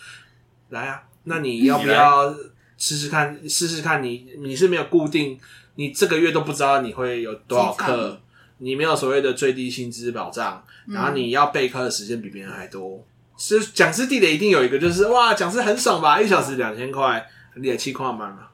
[0.70, 1.02] 来啊！
[1.24, 2.34] 那你要不要
[2.78, 3.38] 试试看？
[3.46, 5.38] 试试看你你是没有固定，
[5.74, 8.18] 你这个月都不知道你会有多少课，
[8.58, 13.06] 你没有所谓的最低薪资保障，然后你要备课的时间比别人还多。
[13.36, 16.18] 是讲师地雷一定有一个，就是哇，讲师很爽吧？
[16.18, 17.26] 一小时两千块，
[17.56, 18.50] 你也气矿满了。”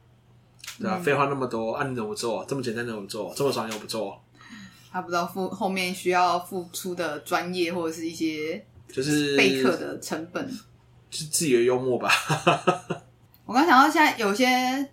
[0.80, 2.42] 对啊，废话那么多，啊你怎么不做？
[2.48, 3.32] 这么简单怎么不做？
[3.36, 4.18] 这么爽又不做？
[4.90, 10.48] 他不知道付后面需要付出的专业或者是一些就是备课的成本，
[11.10, 12.10] 是自己的幽默吧。
[13.44, 14.46] 我刚想到，现在有些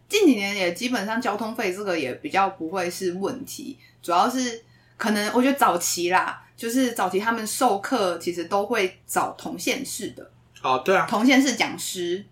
[0.09, 4.61] 近几年也基本上交通费这个也比较不会是问题，主要是
[4.97, 10.29] 可能我觉得早期啦，就是早期他们授课其实都会找同县市的
[10.61, 12.25] 哦，对啊，同县市讲师。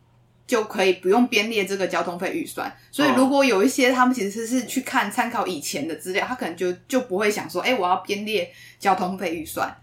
[0.48, 9.76] 就可以不用编列这个交通费预算，所以如果有一些他们其实是去看参考以前的资料，他可能就就不会想说，哎、欸，我要编列交通费预算。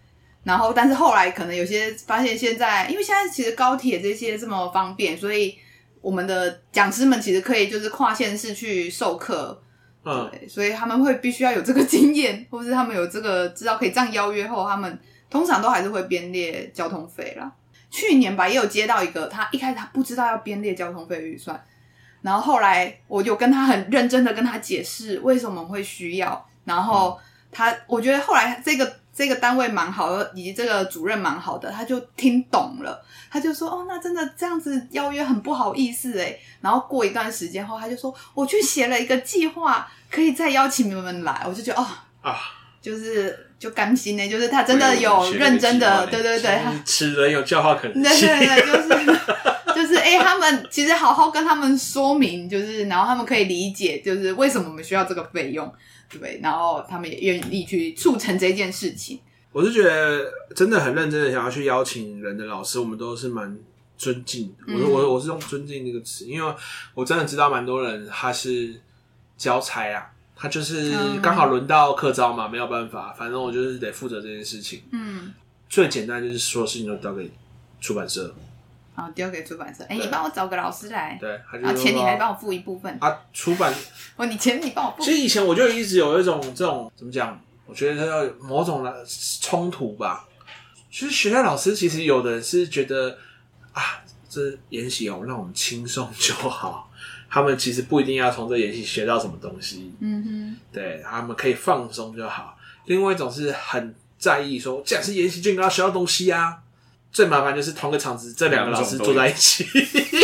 [0.45, 5.57] 然后，但是后来可能有些发现，现在因为现在其实高铁这些这么方便，所以
[6.01, 9.63] 我们的讲师们其实可以就是跨县市去授课，
[10.05, 14.99] 嗯，对，所以他们会必须要有这个经验，或是他们有这个知道可以这样邀约后，他们
[15.31, 17.53] 通常都还是会编列交通费啦。
[17.93, 21.63] 去年吧，也有接到一个，他一开始他不知道要编列交通费预算，
[22.23, 27.21] 然后后来我就跟他很认真的跟他解释为什么会需要，然后
[27.53, 36.41] 他我觉得后来这个这个单位蛮好的，以及这个主任蛮好的，他就听懂了，他就说哦，那真的这样子邀约很不好意思诶。
[36.63, 41.87] 然后过一段时间后，他就说我去写了一个计划，可以再邀请你们来，我就觉得哦
[42.23, 42.39] 啊，
[42.81, 43.51] 就是。
[43.63, 48.03] 就甘心呢，就是他真的有认真的，对对对，此人有教化可能。
[48.03, 49.21] 对对对，就是
[49.73, 55.73] 就是，哎、欸，他们其实好好跟他们说明，就是然后他们可以理解，就是为什么我们需要这个费用，
[56.11, 56.41] 对不对？
[56.43, 59.21] 然后他们也愿意去促成这件事情。
[59.53, 63.57] 我是觉得真的很认真的想要去邀请人的老师，我们都是蛮
[63.97, 64.75] 尊敬的。
[64.75, 66.55] 我我我是用尊敬这个词，因为
[66.95, 68.75] 我真的知道蛮多人他是
[69.39, 70.11] 交差啊。
[70.43, 74.83] 他就是刚好轮到课招嘛，嗯、没有办法，反正我就是得负责这件事情。
[74.91, 75.33] 嗯，
[75.69, 77.31] 最简单就是所有事情都交给
[77.81, 78.35] 出版社，
[78.97, 79.85] 好，丢给出版社。
[79.85, 83.17] 哎、欸，你帮我找个老师来，对，然后钱你还帮我付一部分啊。
[83.33, 83.73] 出版
[84.17, 85.05] 哦，你钱你帮我付。
[85.05, 87.41] 其实以前我就一直有一种这种怎么讲？
[87.65, 89.07] 我觉得他要有某种的
[89.41, 90.27] 冲突吧。
[90.91, 93.17] 其实学校老师其实有的是觉得
[93.73, 96.91] 啊，这研习哦，让我们轻松就好。
[97.33, 102.59] 他们其实不一定要从这演戏学到什么东西，嗯哼，对，他们可以放松就好。
[102.85, 106.59] 另外一种是很在意说，既然是演戏就应该要学到东西啊。
[107.11, 109.67] 最麻烦就是同个场子，这两个老师坐在一起。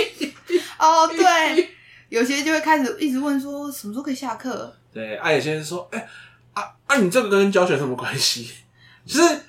[0.79, 1.71] 哦，对，
[2.11, 4.75] 有些就会开始一直问说，什么时候可以下课？
[4.93, 6.09] 对，啊，有些人说，哎、欸，
[6.53, 8.51] 啊啊，你这个跟教学有什么关系？
[9.07, 9.41] 就是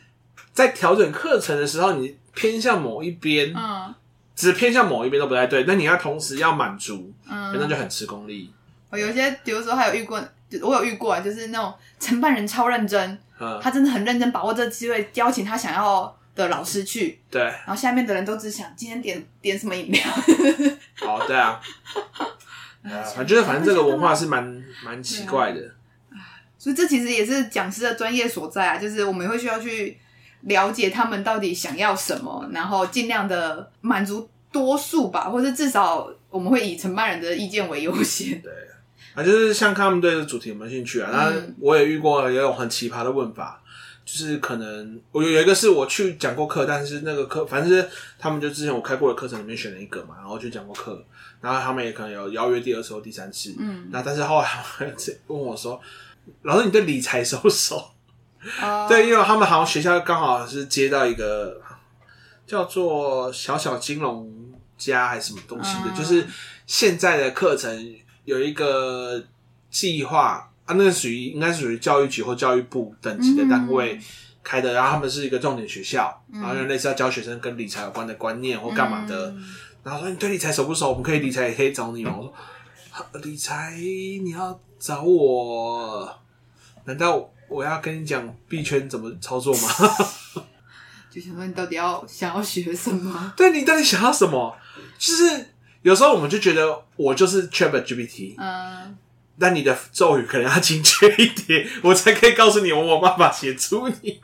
[0.54, 3.94] 在调整课程的时候，你偏向某一边，嗯。
[4.40, 8.50] 只偏向某一边都不太对，那你要同时要满足，嗯，那就很吃功力。
[8.90, 10.18] 我有些，比如说还有遇过，
[10.62, 20.02] 我有遇过啊，就是那种承办人超认真，嗯，他真的很认真把握这个机会，邀请他想要的老师去，对，然后下面的人都只想今天点点什么饮料。
[20.96, 21.60] 好， 对啊，
[23.18, 25.60] 我觉得反正这个文化是蛮蛮奇怪的，
[26.58, 30.00] 所以这其实也是讲师的专业所在啊，就是我们会需要去
[30.42, 38.40] 了解他们到底想要什么，然后尽量的满足多数吧，或者至少我们会以承办人的意见为优先。
[38.44, 38.52] 对。
[39.16, 41.10] 啊，就是像他们对这主题有没有兴趣啊？
[41.12, 43.60] 那我也遇过也有很奇葩的问法，
[44.06, 51.04] 就是可能我有有一个是我去讲过课，但是那个课反正是他们就之前我开过的课程里面选了一个嘛，然后去讲过课，
[51.42, 54.48] 然后他们也可能有邀约第二次或第三次，嗯，那但是后来
[55.28, 55.82] 问我说
[56.44, 57.84] ：“老师，你对理财熟不熟？”
[58.60, 61.62] 啊，对，因为他们好像学校刚好是接到一个
[62.46, 64.32] 叫做小小金融
[64.78, 66.28] 家还是什么东西的，就是
[66.66, 67.96] 现在的课程。
[68.26, 69.24] 有一个
[69.72, 74.00] 计划啊，那个属于应该是属于教育局或教育部等级的单位
[74.44, 79.32] 开的，嗯、然后他们是一个重点学校，嗯、然后类似要教学生跟理财有关的观念或干嘛的。
[79.32, 79.44] 嗯、
[79.84, 80.90] 然后说你对理财熟不熟？
[80.90, 82.14] 我们可以理财也可以找你吗？
[82.20, 86.20] 我说理财你要找我？
[86.84, 89.68] 难道我要跟你讲币圈怎么操作吗？
[91.12, 93.34] 就想说你到底要想要学什么？
[93.36, 94.56] 对，你到底想要什么？
[94.98, 95.54] 就是。
[95.82, 98.98] 有时候我们就觉得我就是 ChatGPT，嗯，
[99.40, 104.20] 但你的咒语可能要精确一点， 我才可以告诉你我有办法写出你。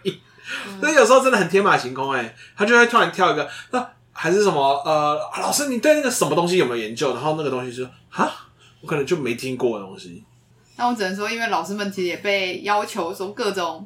[0.82, 7.14] 所以、嗯、有时候真的很天马行空，哎，他就会突然跳一个，那还是什么呃，老师你对那个什么东西有没有研究？
[7.14, 8.30] 然后那个东西就哈，
[8.82, 10.26] 我可能就没听过的东西。
[10.78, 13.86] 那我只能说，因为老师们其实也被要求说各种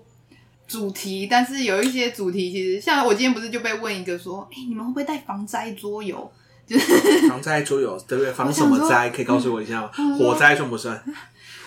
[0.68, 6.32] 主题，但是有一些主题其实像我今天不是就被问一个说，哎、欸，你们会不会带防灾桌游？
[6.68, 8.32] 就是防灾桌游对不对？
[8.32, 9.10] 防什么灾？
[9.10, 9.90] 可以告诉我一下吗？
[9.98, 11.04] 嗯、火灾算不算？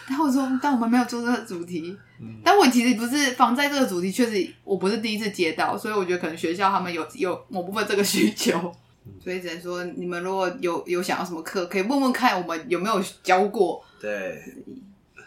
[0.06, 1.96] 然后我说，但我们没有做这个主题。
[2.20, 8.56] 嗯、但我其实不是防灾这个主题，确实我不是第一次接到，所以我觉得可能学校他们有有某部分这个需求，
[9.04, 13.84] 嗯、 所以只能说你们如果有有想要什么课，可以问问看我们有没有教过。
[14.00, 14.40] 对，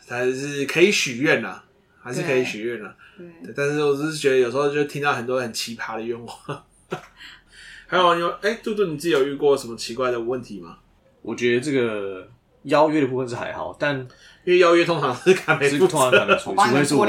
[0.07, 1.61] 还是可以许愿呐，
[2.01, 2.93] 还是可以许愿呐。
[3.43, 6.63] 对，但是我只是觉得有时候就听到很多很奇葩的愿望。
[7.87, 10.77] 还有有哎，杜杜，你自己有遇过什么奇怪的问题吗？
[11.21, 12.27] 我觉得这个
[12.63, 13.95] 邀约的部分是还好，但
[14.43, 17.05] 因为邀约通常是卡没不，通常赶没出，除非是我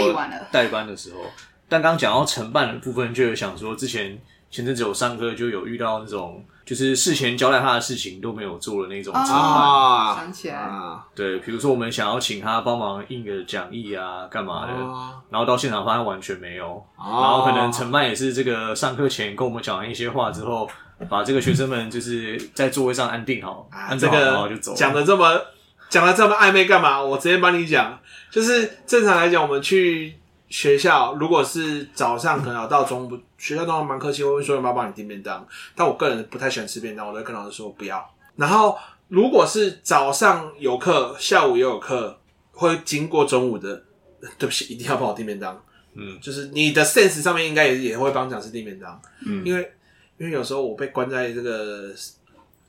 [0.51, 1.21] 代班的时候。
[1.69, 4.19] 但刚刚讲到承办的部分，就有想说，之前
[4.51, 6.45] 前阵子有上课就有遇到那种。
[6.67, 10.69] 就是事前交代他的事情都没有做的那种承办，哦、想起来，
[11.15, 20.69] 对，比如说我们想要请他帮忙印个讲义啊，干嘛的，哦、然后到现场发现完全没有，哦、然后可能陈曼也是这个上课前跟我们讲完一些话之后，
[21.09, 24.75] 把这个学生们就是在座位上安定好，啊、安定好，然后就走。
[24.75, 25.41] 讲的这么
[25.89, 27.01] 讲的这么暧昧干嘛？
[27.01, 27.97] 我直接帮你讲，
[28.29, 30.19] 就是正常来讲，我们去。
[30.49, 35.47] 学校如果是早上可能要到中午，学校都蛮客气，我会说要不要帮你订便当。
[35.75, 38.09] 但我个人不太喜欢吃便当，我都会跟老师说不要。
[38.37, 38.79] 然后
[39.09, 42.19] 如果是早上有课，下午也有课，
[42.53, 43.83] 会经过中午的，
[44.39, 45.63] 对不起，一定要帮我订便当。
[45.95, 49.01] 嗯，就是你的 sense 上面应该也也会帮讲师订便当。
[49.27, 49.73] 嗯，因为
[50.19, 51.93] 因为有时候我被关在这个。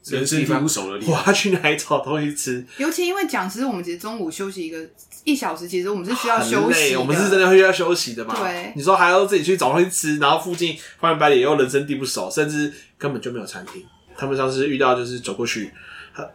[0.10, 2.66] 人生地不熟的地方，我要去哪里找东西吃？
[2.78, 4.78] 尤其因为讲师，我们其实中午休息一个
[5.24, 7.00] 一小时，其实我们是需要休息的。
[7.00, 8.36] 我们是真的会需要休息的嘛？
[8.40, 8.72] 对。
[8.76, 13.84] 你说还要自己去找东西吃，然后附近方圆百里又人生地不熟，甚至根本就没有餐厅。
[14.18, 15.72] 他们上次遇到就是走过去，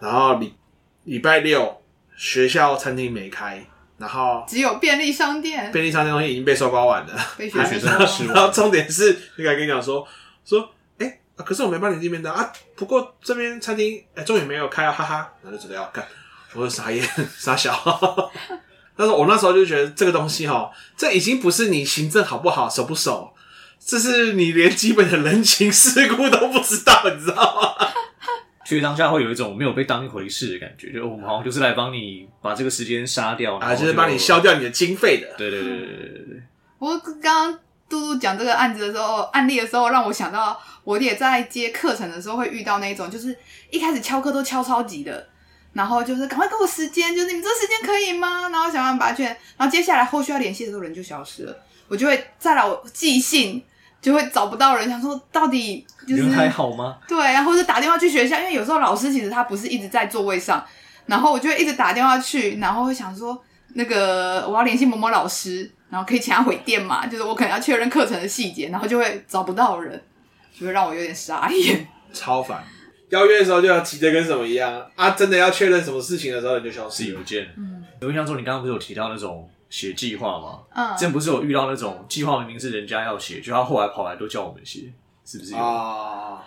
[0.01, 0.53] 然后礼
[1.05, 1.83] 礼拜六
[2.17, 3.65] 学校餐厅没开，
[3.99, 8.35] 然后只有便利商店，便利商店东西已经被收刮完了，被学生吃完。
[8.35, 10.07] 然后重点是，那个 跟你讲说
[10.45, 10.69] 说。
[11.37, 12.53] 可是我没帮你订便当啊！
[12.77, 15.33] 不过这边餐厅哎，终于没有开啊，哈哈！
[15.43, 16.07] 那就知道要干，
[16.55, 17.05] 我就傻眼
[17.37, 17.73] 傻小。
[18.95, 23.33] 但是我那时候就觉得这个东西哈，这已经不是你行政好不好、熟不熟，
[23.81, 27.87] 这是你连基本的人情世故都不知道，你知道吗？
[28.65, 35.35] 所以当下会有一种没有被当一回事的感觉，就我们好像就是来帮你把这个时间杀掉啊，就是帮你消掉你的经费的。
[35.37, 36.43] 对对对对对对对。
[36.79, 37.59] 我刚刚。
[37.93, 43.37] 嘟嘟讲这个案子的时候，案例的时候，让我想到我也在接课程的时候会遇到那一种，就是
[43.69, 45.29] 一开始敲课都敲超级的，
[45.75, 48.49] 然后就是赶快给我时间，就是你们这时间可以吗？
[48.49, 49.27] 然后想办法把它劝，
[49.59, 51.55] 然后接下来后续要联系的时候人就消失了，
[51.89, 53.63] 我就会再来我寄信，
[54.01, 56.97] 就会找不到人，想说到底就是人还好吗？
[57.07, 60.65] 对，然后就打电话去学校，因为有时候老师其实他不是一直在座位上，
[61.05, 63.39] 然后我就会一直打电话去，然后会想说
[63.75, 65.71] 那个我要联系某某老师。
[65.93, 67.05] 然后可以请他回电嘛？
[67.07, 70.03] 就是我可能要确认课程的细节，然后就会找不到人，
[70.59, 71.87] 就会让我有点傻眼。
[72.15, 72.65] 超烦。
[73.11, 75.11] 邀约的时候就要急得跟什么一样啊！
[75.11, 77.47] 真的要确认什么事情的时候，你就消失是邮件。
[77.59, 80.61] 嗯，我印象中你刚刚不是有提到那种写计划吗？
[80.75, 84.91] 嗯，之前不是有遇到那种计划明明是人家要写，就他后来跑来都叫我们写，
[85.27, 85.59] 是不是有？
[85.59, 86.43] 啊，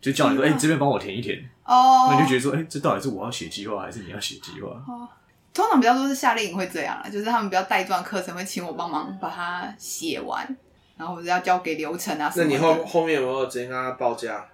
[0.00, 1.38] 就叫你说，哎、这边帮我填一填。
[1.64, 4.70] 哦，那你就觉得说，哎、欸，这到底是我要写计划，还是你要写计划？
[4.88, 5.06] 哦，
[5.58, 10.46] 通常比较多是夏令营会这样啦，就是他们比较带状课程会请我帮忙把它写完，
[10.96, 12.44] 然后我就要交给流程啊什么。
[12.44, 14.46] 那你后后面有没有直接跟他报价？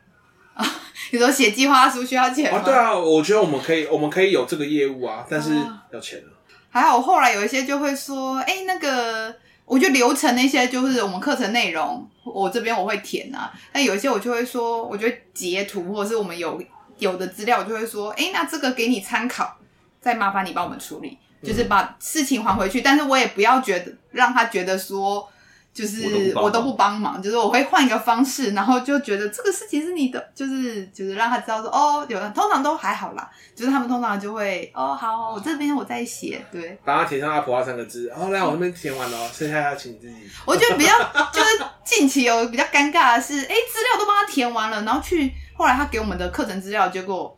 [0.54, 0.64] 啊，
[1.12, 2.58] 你说写计划书需要钱吗？
[2.58, 5.50] 啊，对啊，我觉得我们可以，我们可以有这个业务啊，但是
[5.92, 6.32] 要钱啊。
[6.70, 9.36] 还好，后来有一些就会说，哎、欸，那个，
[9.66, 13.52] 我觉得流程那些就是我们课程内容，我这边我会填啊。
[13.74, 16.62] 但有一些我就会说，我觉得截图或者是我们有
[16.96, 19.56] 有的资料，我就会说，哎、欸，那这个给你参考，
[20.04, 22.82] 再麻烦你帮我们处理，就是把事情还回去。
[22.82, 25.26] 但是我也不要觉得让他觉得说。
[25.74, 40.14] 就是我都不帮忙，就是我会换一个方式，然后就觉得这个事情是你的，就是就是让他知道说哦，有人通常都还好啦，就是他们通常就会哦好，我这边我在写，对，把他填上阿婆话三个字，后来我这边填完了，剩下要请自己。
[40.46, 40.92] 我觉得比较
[41.32, 47.36] 就是近期有比较尴尬的是，哎、欸，资料都帮他填完了，然后去后来他给我们的课程资料，结果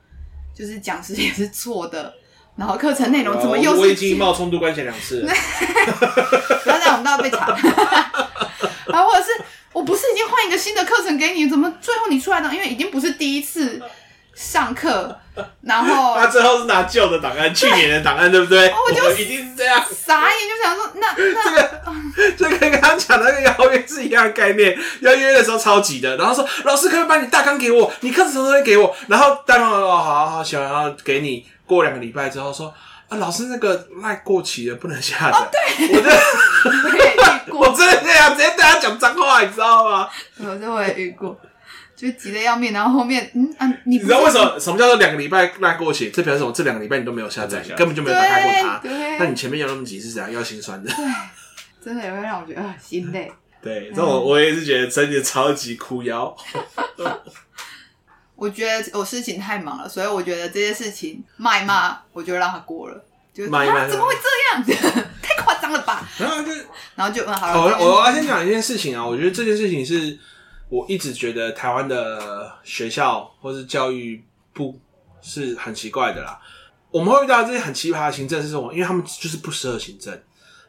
[0.55, 2.13] 就是讲师也是错的。
[2.57, 3.81] 然后课程内容怎么又是？
[3.81, 5.33] 我已经冒冲突关系两次了。
[6.65, 7.47] 不要这样，我们都要被查。
[8.89, 9.31] 然后或者是，
[9.73, 12.53] 我不是已经换一个新的课程给你，怎么最后你出来的？
[12.55, 13.83] 因为已经不是第一次
[14.35, 15.15] 上课，
[15.63, 18.73] 然后 他最后是拿旧的档案，去年的档案，对不对？
[18.73, 19.85] 我就一定是这样。
[19.95, 21.83] 傻眼，就想说，那那这个，
[22.39, 24.79] 这跟刚刚讲的那个邀约是一样的概念。
[25.01, 31.45] 邀约的时候超级的，然后说老师可不可以把你大纲给我，你课程什么东西给我，然后大纲哦，好好好，想要给你。
[31.67, 32.73] 过两个礼拜之后说
[33.09, 35.39] 啊，老师那个赖过期了，不能下载。
[35.39, 35.63] 哦，对，
[35.93, 40.09] 我真我也遇过，我真的这样直接对他讲脏话，你知道吗？
[40.39, 41.39] 我这我也遇过，
[41.95, 46.11] 就急得要命，然后后面嗯啊，你，你知道为什么什么叫做两个礼拜赖过期？
[46.11, 46.53] 这表示什么？
[46.53, 48.81] 这两个礼拜你都没有下载，根本就没有打开过它。
[49.19, 50.33] 那你前面要那么急是怎样？
[50.33, 50.91] 要心酸的。
[50.91, 51.05] 对，
[51.85, 53.33] 真的也会让我觉得啊心累。
[53.63, 56.37] 对，这我我也是觉得真的超级哭腰。
[58.37, 63.05] 我觉得我事情太忙了，所以我觉得这些事情骂一骂，我就让他过了。
[63.33, 65.05] 就骂一骂，怎么会这样？
[65.23, 66.07] 太夸张了吧？
[66.19, 66.53] 然后就，
[66.95, 67.79] 然后就嗯，好了。
[67.79, 70.19] 我我要先讲一件事情啊，我觉得这件事情是
[70.69, 74.79] 我一直觉得台湾的学校或是教育部
[75.21, 76.39] 是很奇怪的啦。
[76.91, 78.73] 我们会遇到这些很奇葩的行政是什么？
[78.73, 80.19] 因为他们就是不适合行政。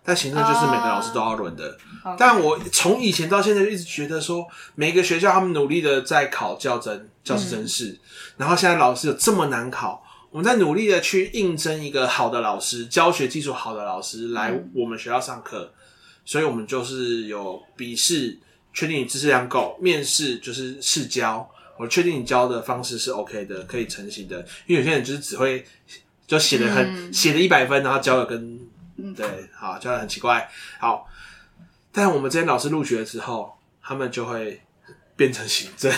[0.04, 2.16] 但行政就是每个老师都要轮的，uh.
[2.18, 8.00] 但我从以前到现在就一直觉得说，每个学校他们努力的在考教甄、教师真是，嗯、
[8.38, 15.78] 然后现在老师有这么难考，我们在努力的去应征一个好的老师，教学技术好的老师来我们学校上课，嗯、
[16.24, 18.40] 所以我们就是有笔试，
[18.74, 24.40] 确定你知识量够；面试就是试教，我确定你教的方式是 OK 的，可以成型的。
[24.66, 25.66] 因为有些人就是只会
[26.26, 28.60] 就写的很写的一百分，然后教的跟。
[29.00, 30.50] 嗯，对，好，教的很奇怪，
[30.80, 31.08] 好，
[31.92, 34.60] 但我们这些老师入学之后，他们就会
[35.16, 35.94] 变成行政，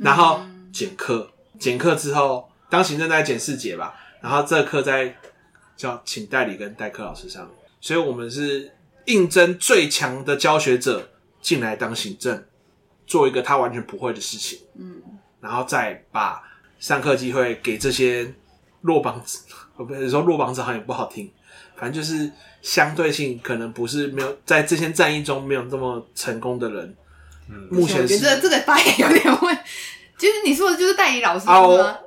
[0.00, 0.40] 然后
[0.72, 5.14] 减课，减课之后当行政大概减四节吧，然后这课在
[5.76, 7.48] 叫请代理跟代课老师上，
[7.80, 8.72] 所以我们是
[9.04, 12.44] 应征最强的教学者进来当行政，
[13.06, 15.02] 做一个他完全不会的事情，嗯，
[15.40, 16.42] 然后再把
[16.78, 18.34] 上课机会给这些
[18.82, 19.44] 落榜子，
[19.76, 21.30] 我不是说落榜子好像也不好听。
[21.76, 22.30] 反正就是
[22.60, 26.96] 相对性，可能不是没有在这些战役中没有这么成功的人。
[27.50, 29.58] 嗯，目前是我觉得这个发言有点问，
[30.16, 31.54] 就是你说的就是代理老师吗？
[31.54, 31.98] 啊、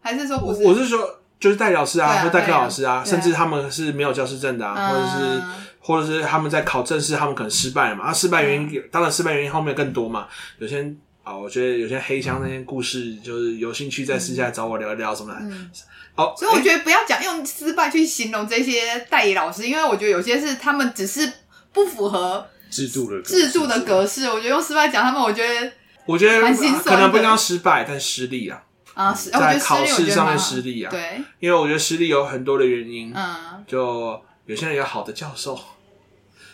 [0.00, 0.64] 还是说不是？
[0.64, 5.42] 我是说就是代理老师啊，或代课老师啊，啊甚至他们是没有教师证的啊，啊或者是
[5.80, 8.06] 或者是他们在考正式，他们可能失败了嘛？
[8.06, 10.26] 啊，失败原因、嗯、当然失败原因后面更多嘛。
[10.58, 10.82] 有些
[11.22, 15.40] 啊，我觉得有些黑箱那些故事，就是有兴趣在私下找我聊一聊什么的。
[15.42, 15.70] 嗯
[16.14, 21.32] 好，所以我觉得不要讲用失败去形容这些代理老师，因为我觉得有些是他们只是
[21.72, 24.26] 不符合制度的制度的格式。
[24.26, 25.72] 我觉得用失败讲他们，我觉得
[26.06, 26.40] 我觉得
[26.84, 28.62] 可能不叫失败，但失利啊
[28.94, 30.90] 啊，在考试上面失利啊。
[30.90, 33.12] 对，因为我觉得失利有很多的原因。
[33.14, 35.58] 嗯，就有些人有好的教授，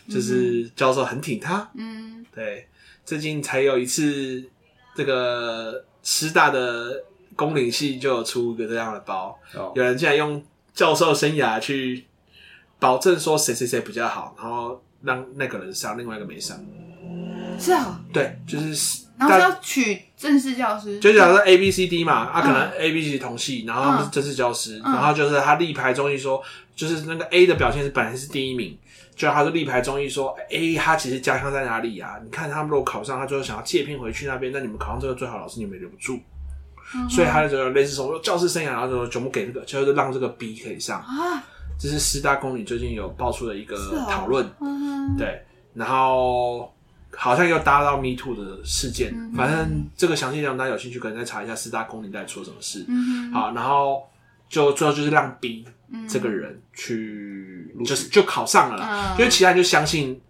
[0.08, 1.70] 就是教授很挺他。
[1.74, 2.68] 嗯，对，
[3.04, 4.44] 最近才有一次
[4.96, 7.04] 这个师大的。
[7.36, 9.76] 工领系就有出一个这样的包，oh.
[9.76, 10.40] 有人竟然用
[10.72, 12.04] 教授生涯去
[12.78, 16.58] 保证说谁谁谁比较好，然后让那个人上，另外一个没上。
[17.58, 26.42] 是啊，对，就是然后是要取正式教师，就假如说 A B C D 嘛，嗯、啊，可能 A B C 同系，然后他们是正式教师，嗯、然后就是他力排众议说，
[26.74, 28.76] 就是那个 A 的表现是本来是第一名，
[29.14, 32.16] 就他是力排众议说 A 他其实家乡在哪里啊？
[32.24, 36.18] 你看他们如果考上，他最后想要借聘回去那边，那你们考上这个最好老师，你们留不住。
[36.96, 41.42] 嗯、所以他就类似说教师生涯，然后就全部给这个，就是让这个 B 可以上啊。
[41.78, 43.76] 这是师大公女最近有爆出的一个
[44.08, 44.48] 讨论，
[45.18, 45.42] 对，
[45.74, 46.72] 然后
[47.16, 52.84] 好像又搭到 Me Too 的事件，嗯、反正这个详细内容大家有兴趣可能再查一下师大公女在出什么事。
[52.88, 54.02] 嗯、好，然后
[54.48, 55.64] 就最后就是让 B
[56.08, 60.20] 这个人去，嗯、就是就考上了因为其他人就相信。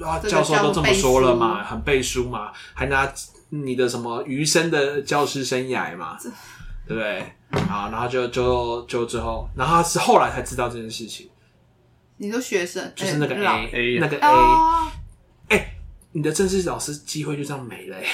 [0.00, 3.12] 啊，教授都这么说了嘛，很背书嘛，还拿
[3.50, 6.30] 你的什么余生的教师生涯嘛，这
[6.90, 7.20] 对不对？
[7.68, 11.30] 啊，然后就就就最后，然后他是后来才知道这件事情。
[12.16, 14.92] 你说学生就是那个 A，欸、那个 A，哎、哦
[15.50, 15.74] 欸，
[16.10, 18.04] 你的正式老师机会就这样没了、欸，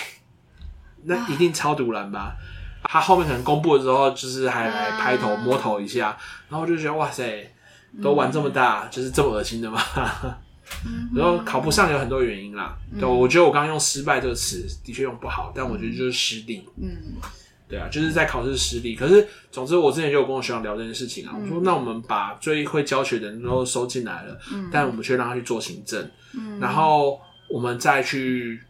[1.05, 2.37] 那一定超毒然吧？
[2.83, 6.15] 啊、他后面可能公布了之后，就是还来拍头、嗯、摸头一下，
[6.51, 7.51] 然后就觉得哇塞，
[8.03, 9.81] 都玩这么大，嗯、就是这么恶心的吗？
[11.15, 16.69] 然后考不上有很多原因啦，嗯、对，我觉得我刚刚用失败这个词的确用不好，但我觉得就是失利。
[16.77, 17.15] 嗯，
[17.69, 18.95] 对啊，就是在考试失利。
[18.95, 28.61] 可是，总之我之前就有跟我学长聊这件事情啊，嗯、我说那我们把最会教学的人都收进来了，嗯、但我们却让他去做行政，嗯、然后我们再去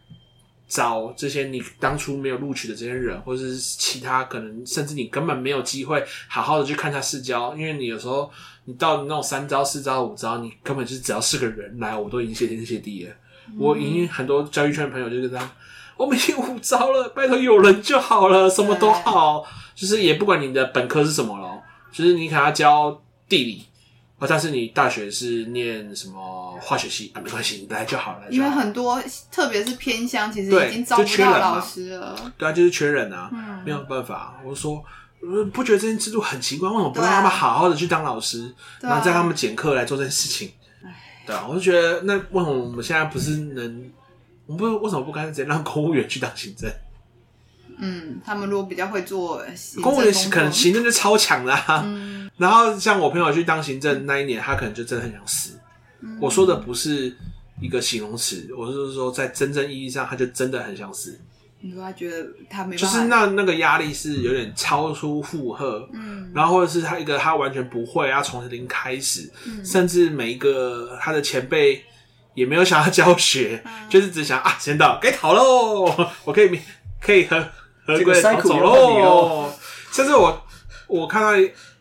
[0.67, 8.31] 找这些你当初没有录取的这些人，或者是其他可能甚至你根本没有机会好好的去看他试教，因为你有时候。
[8.69, 13.13] 你到那种三招、四招、五招，你根本就是只要是个人来，我都已经谢天谢地了。
[13.47, 15.49] 嗯、我已经很多教育圈的朋友就是这样，
[15.97, 19.43] 我们已经五招了，拜托有人就好了，什么都好，
[19.75, 23.65] 就是也不管你的本科是什么了，就是你可能要教地理，
[24.19, 28.21] 哦，但是你大学是念什么化学系啊，没关系，你来就好了。
[28.29, 32.15] 因为很多，特别是偏乡，其实已经招不到老师了。
[32.37, 34.39] 对啊，就是缺人啊，嗯、没有办法。
[34.45, 34.83] 我说。
[35.51, 36.69] 不觉得这件制度很奇怪？
[36.69, 40.51] 为什么不让他们好好的去当老师，啊、然后再让他们减课来做这件事情？
[40.81, 40.93] 对啊，
[41.25, 43.91] 对啊，我就觉得那为什么我们现在不是能，
[44.47, 46.71] 我们不为什么不干脆直接让公务员去当行政？
[47.77, 51.83] 嗯，他们如果比较会做行政，公务员可能行政就超强啦、啊。
[51.85, 55.59] 嗯、然后像我朋友去当行政那一年，他可能就真的很想死。
[55.99, 57.15] 嗯、我说的不是
[57.61, 61.19] 一个形容词，我是说在真正意义上，他就真的很想死。
[61.59, 71.83] 你说他觉得他没办法，就是那那个压力是有点超出负荷，嗯，然后或者是他一个他完全不会，要从零开始，嗯，甚至每一个他的前辈
[72.37, 75.85] 也没有想要教学，嗯、就是只想啊，时间到该逃喽，
[76.23, 76.61] 我可以
[77.01, 77.35] 可以和
[77.83, 79.51] 和归逃走喽，
[79.91, 80.45] 甚至我
[80.85, 81.31] 我看到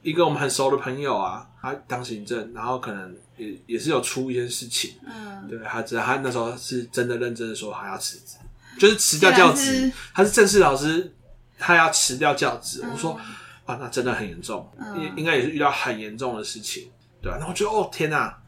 [0.00, 8.36] 一个我们很熟的朋友啊，他当行政，然后可能也也是有出一件事情，嗯，对他知道他那时候是真的认真的说他要辞职。
[8.78, 11.14] 就是辞掉教职，是他是正式老师，
[11.58, 12.80] 他要辞掉教职。
[12.82, 13.18] 嗯、我说
[13.66, 16.90] 啊，那真的很严重，应、嗯、应该也是遇到很严重的事情，
[17.20, 17.40] 对吧、啊？
[17.40, 18.38] 那我觉得哦，天哪、啊，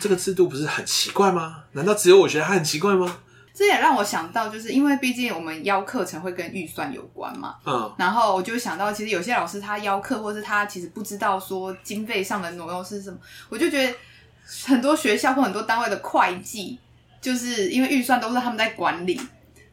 [0.00, 1.64] 这个制度不是很奇怪吗？
[1.72, 3.18] 难道只有我觉得它很奇怪吗？
[3.54, 13.18] 这也让我想到，就是因为毕竟我们邀课程会跟预算有关嘛，嗯，然后我就想到，其实有些老师他邀课，或是他其实不知道说经费上的挪用是什么，
[13.50, 13.94] 我就觉得
[14.66, 16.78] 很多学校或很多单位的会计，
[17.20, 19.20] 就是因为预算都是他们在管理。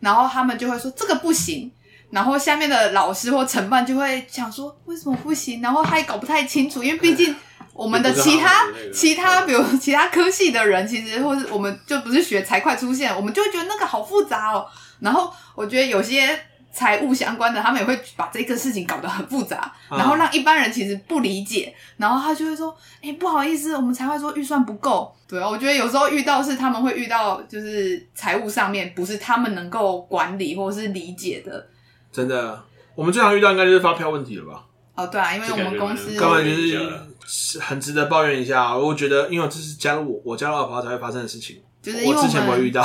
[0.01, 1.69] 然后他们就会说这个不行，
[2.09, 7.35] 然后下面的老师或承办就会想说为什么不行，然后他也搞不太清楚，因为毕竟
[7.79, 14.65] 我们的其他其他比如其他科系的人，其实或是我们就不是学财会出现，我们就会觉得那个好复杂哦。
[14.99, 16.39] 然后我觉得有些。
[16.71, 22.69] 财务相关的，他们也会把这个事情搞得很复杂，然后让一般人其实不理解，然后他就会说
[23.01, 31.67] ：“哎、欸，不好意思，我们才会说预算不够。”对啊，我觉得有时候遇到是他们会遇到，就是财务上面不是他们能够管理或是理解的。
[32.11, 32.63] 真的，
[32.93, 34.63] 我们最常遇到应该就是发票问题了吧？
[34.93, 36.79] 哦，对啊，因为我们公司根本就是
[37.61, 38.75] 很值得抱怨一下。
[38.75, 41.61] 我觉得，因为这是加入我我加入阿婆才会发生的事情。
[41.81, 42.83] 就是因为我，我之前没有遇到，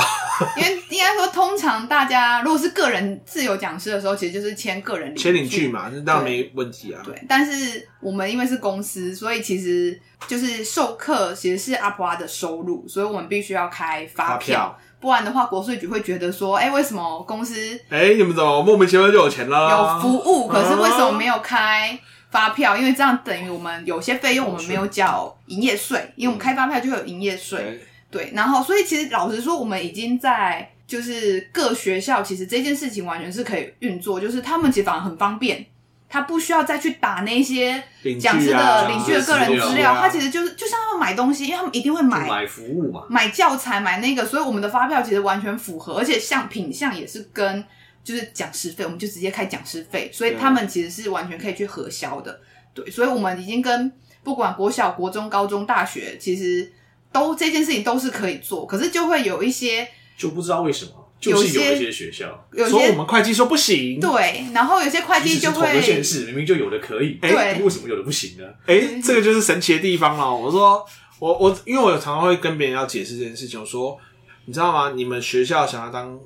[0.55, 7.01] 因为应该说，通常大家如果是个人自由讲师的时候，其实就是签个人签领据嘛，那当然没问题啊。
[7.03, 17.53] 对，但是我们因为是公司，所以其实就是授课其实是阿婆阿的收入，所以我们必须要开发票，发票不然的话国税局会觉得说，哎、欸，为什么公司
[17.89, 19.69] 哎、欸、你们怎么莫名其妙就有钱了？
[19.71, 21.99] 有服务，可是为什么没有开
[22.31, 22.73] 发票？
[22.73, 27.59] 啊、因为这样等于我们有些费用我们没有缴营业税，因为我们开发票就会有营业税。
[27.61, 27.79] 嗯
[28.11, 35.65] 对，然后所以其实老实说，我们已经在就是各学校，其实这件事情完全是可以运作，就是他们其实反而很方便，
[36.07, 37.83] 他不需要再去打那些
[38.21, 47.65] 讲师的领居的个人资料，他其实就是就像他们买东西，因为他们一定会买买服务嘛，买教材买那个，所以我们的发票其实完全符合，而且像品相也是跟
[48.05, 52.39] 就是讲师费，我们就直接开讲师费，所以他们其实是完全可以去核销的。
[52.73, 53.91] 对，所以我们已经跟
[54.23, 56.71] 不管国小、国中、高中、大学，其实。
[57.11, 59.87] 都这件事情都是可以做，可是就会有一些
[60.17, 64.01] 就不知道为什么，就是有一些学校，有说我些们会计说不行。
[64.01, 68.43] 对，然后有些会计就即使是同个县市，明明就有的可以，对哎，为什么有的不行呢？
[68.65, 70.35] 哎、这个就是神奇的地方了。
[70.35, 70.85] 我说，
[71.19, 73.97] 我我因为我常常会跟别人要解释这件事情，我说，
[74.43, 74.91] 你知道吗？
[74.93, 76.19] 你们学校想要当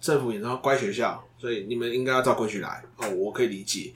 [0.00, 2.82] 政府眼中的乖学校，所以你们应该要照规矩来。
[2.96, 3.92] 哦，我可以理解。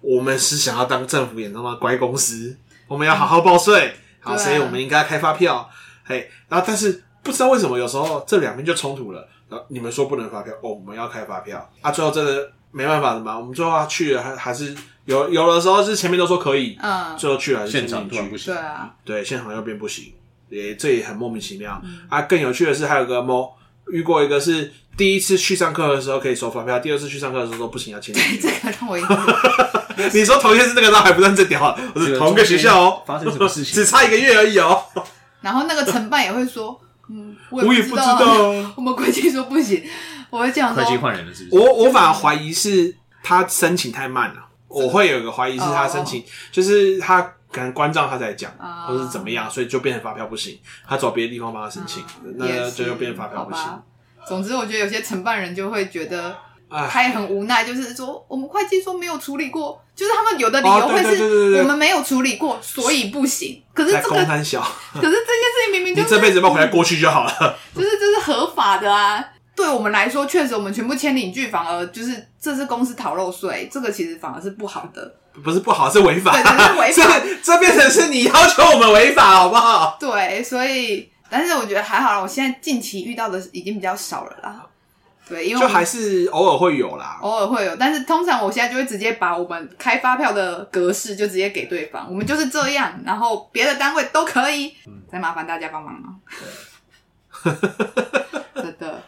[0.00, 2.56] 我们是想要当政府眼中的乖公司，
[2.88, 5.68] 我们要好好报税，好，所以我们应该要开发票。
[6.04, 9.28] 嘿，然后但是不知道为什么有时候这两边就冲突了。
[9.48, 13.38] 然后你们说不能发票，哦，我们要开发票啊，最后真的没办法的嘛。
[13.38, 14.74] 我们最后要去了，还还是
[15.04, 20.12] 有有的时候是前面都说可以，嗯，最后去了还是现场前面去突然不行对，啊，对，现场又变不行，
[20.48, 22.22] 也这也很莫名其妙、啊。
[22.22, 23.54] 更有趣的是，还有个猫
[23.90, 28.38] 遇过一个是第一次去上课的时候可以收发票，第二次去上课的时候说不行要签对。
[28.38, 29.02] 这个让我一
[30.14, 34.82] 你说同一件事，那个倒还不算最屌啊，我是同一个学校哦，发生什么事情只差一个月而已哦。
[35.40, 36.80] 然后那个承办也会说，
[37.10, 39.82] 嗯，我我也也不知道道，我们会计说不行，
[40.30, 41.62] 我会这样会计说，换人了是不是？
[41.62, 44.36] 我我反而怀疑是他申请太慢了，
[44.68, 52.02] 我会有一个怀疑是他申请，就是他可能关账他才讲，哦或者是怎么样，所以就变成发票不行，他找别的地方帮他申请，
[52.36, 53.62] 那也就是就变成发票不行。
[54.26, 56.34] 总之，我觉得有些承办人就会觉得。
[56.74, 63.62] 哎，他也很无奈，就是说我们会计说没有处理过，就是他们有的理哦由会对对对对对是我们没有处理过，所以不行。
[63.74, 67.30] 可是在这个， 可是这件事情明明就 这辈子不回来过去就好了。
[67.76, 69.22] 就是这是合法的啊。
[69.54, 75.14] 对我们来说，确实我们全部签领据，反而就是这是公司逃漏税，这个其实反而是不好的。
[75.42, 76.32] 不是不好，是违法。
[76.32, 79.96] 对这是违法 这这变成是你要求我们违法，好不好？
[80.00, 84.66] 对，所以但是我觉得还好啦，我现在近期遇到的已经比较少了啦。
[85.28, 87.18] 对，因为就还是偶尔会有啦。
[87.22, 94.74] 偶尔会有，但是通常我现在就会直接把我们开发票的格式就直接给对方，我们就是这样，然后别的单位都可以，
[95.10, 96.08] 再麻烦大家帮忙了。
[98.54, 99.02] 真的，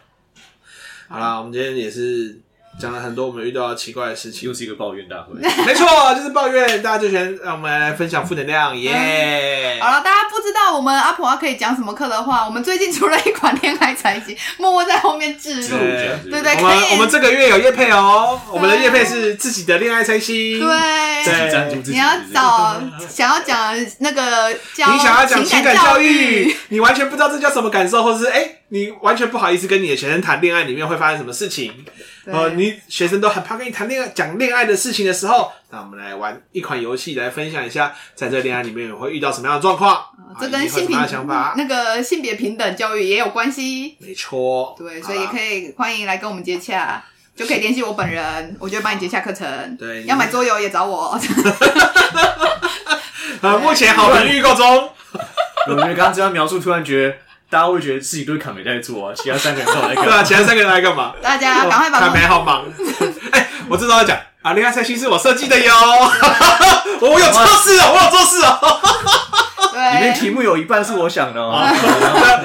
[1.07, 2.41] 好啦，我们今天也是
[2.79, 4.55] 讲了很多我们遇到奇怪的事情又。
[4.55, 5.33] 是一个抱怨大会。
[5.67, 20.57] 没错，就是抱怨，大家就喜欢让我们来分享负能量，耶、好了，大家不知道我们阿婆可以讲什么课的话，我们最近出了一款恋爱才集， 默默在后面置入，对对对，我们我们这个月有业配哦，我们的业配是自己的恋爱猜心。
[20.57, 20.69] 对。
[21.87, 31.71] 你要找想要讲那个教你想要讲情感教教育，你完全不知道这叫什么感受，或者是哎、欸，你完全不好意思跟你的学生谈恋爱，里面会发生什么事情？
[32.25, 40.03] 呃，你学生都很怕跟你谈恋爱、讲恋爱的事情的时候，那我们来玩一款游戏，来分享一下，在这恋爱里面会遇到什么样的状况？
[40.41, 41.53] 这跟性平样的想法？
[41.55, 43.95] 那个性别平等教育也有关系。
[43.99, 45.45] 没错，对，所以也可以。
[45.45, 47.01] 以欢迎来跟我们接洽，
[47.35, 49.77] 就可以联系我本人，我就会帮你接洽课程。
[49.77, 51.17] 对要买桌游也找我。
[53.41, 54.89] 呃，目前好评预购中。
[55.67, 57.15] 我觉得刚刚这样描述，突然觉得
[57.49, 60.23] 大家会觉得自己对卡梅在做啊，其他三个人都在干 对啊，嘛？
[60.23, 61.13] 其他三个人来干嘛？
[61.21, 62.63] 大家赶快把卡梅好忙。
[63.31, 65.71] 哎、我知道要讲啊，恋爱赛心是我设计的哟。
[67.01, 68.79] 我有做事哦，我有做事哦。
[69.75, 71.67] 里面对，题目有一半是我想的哦。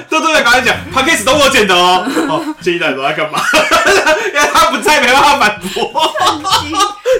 [0.08, 2.04] 对对对，赶快讲 p d c a s 都我剪的哦。
[2.28, 3.38] 哦，这一代都在干嘛？
[4.26, 6.14] 因为他不在，没办法反驳。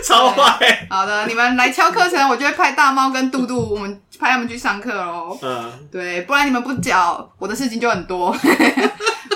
[0.04, 0.86] 超坏。
[0.88, 5.38] 好的，你们来敲课程，我就会派大猫跟杜杜，我们派他们去上课喽。
[5.42, 8.34] 嗯，对，不然你们不缴，我的事情就很多。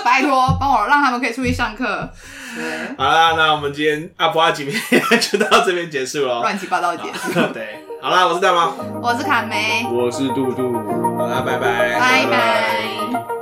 [0.03, 2.09] 拜托，帮我让他们可以出去上课。
[2.55, 2.63] 对，
[2.97, 4.79] 好啦，那我们今天阿婆阿几面
[5.19, 6.41] 就到这边结束了。
[6.41, 7.33] 乱七八糟的结束。
[7.51, 10.73] 对，好啦，我是大猫，我是卡梅，我是杜杜。
[11.17, 13.34] 好啦，拜拜，拜拜。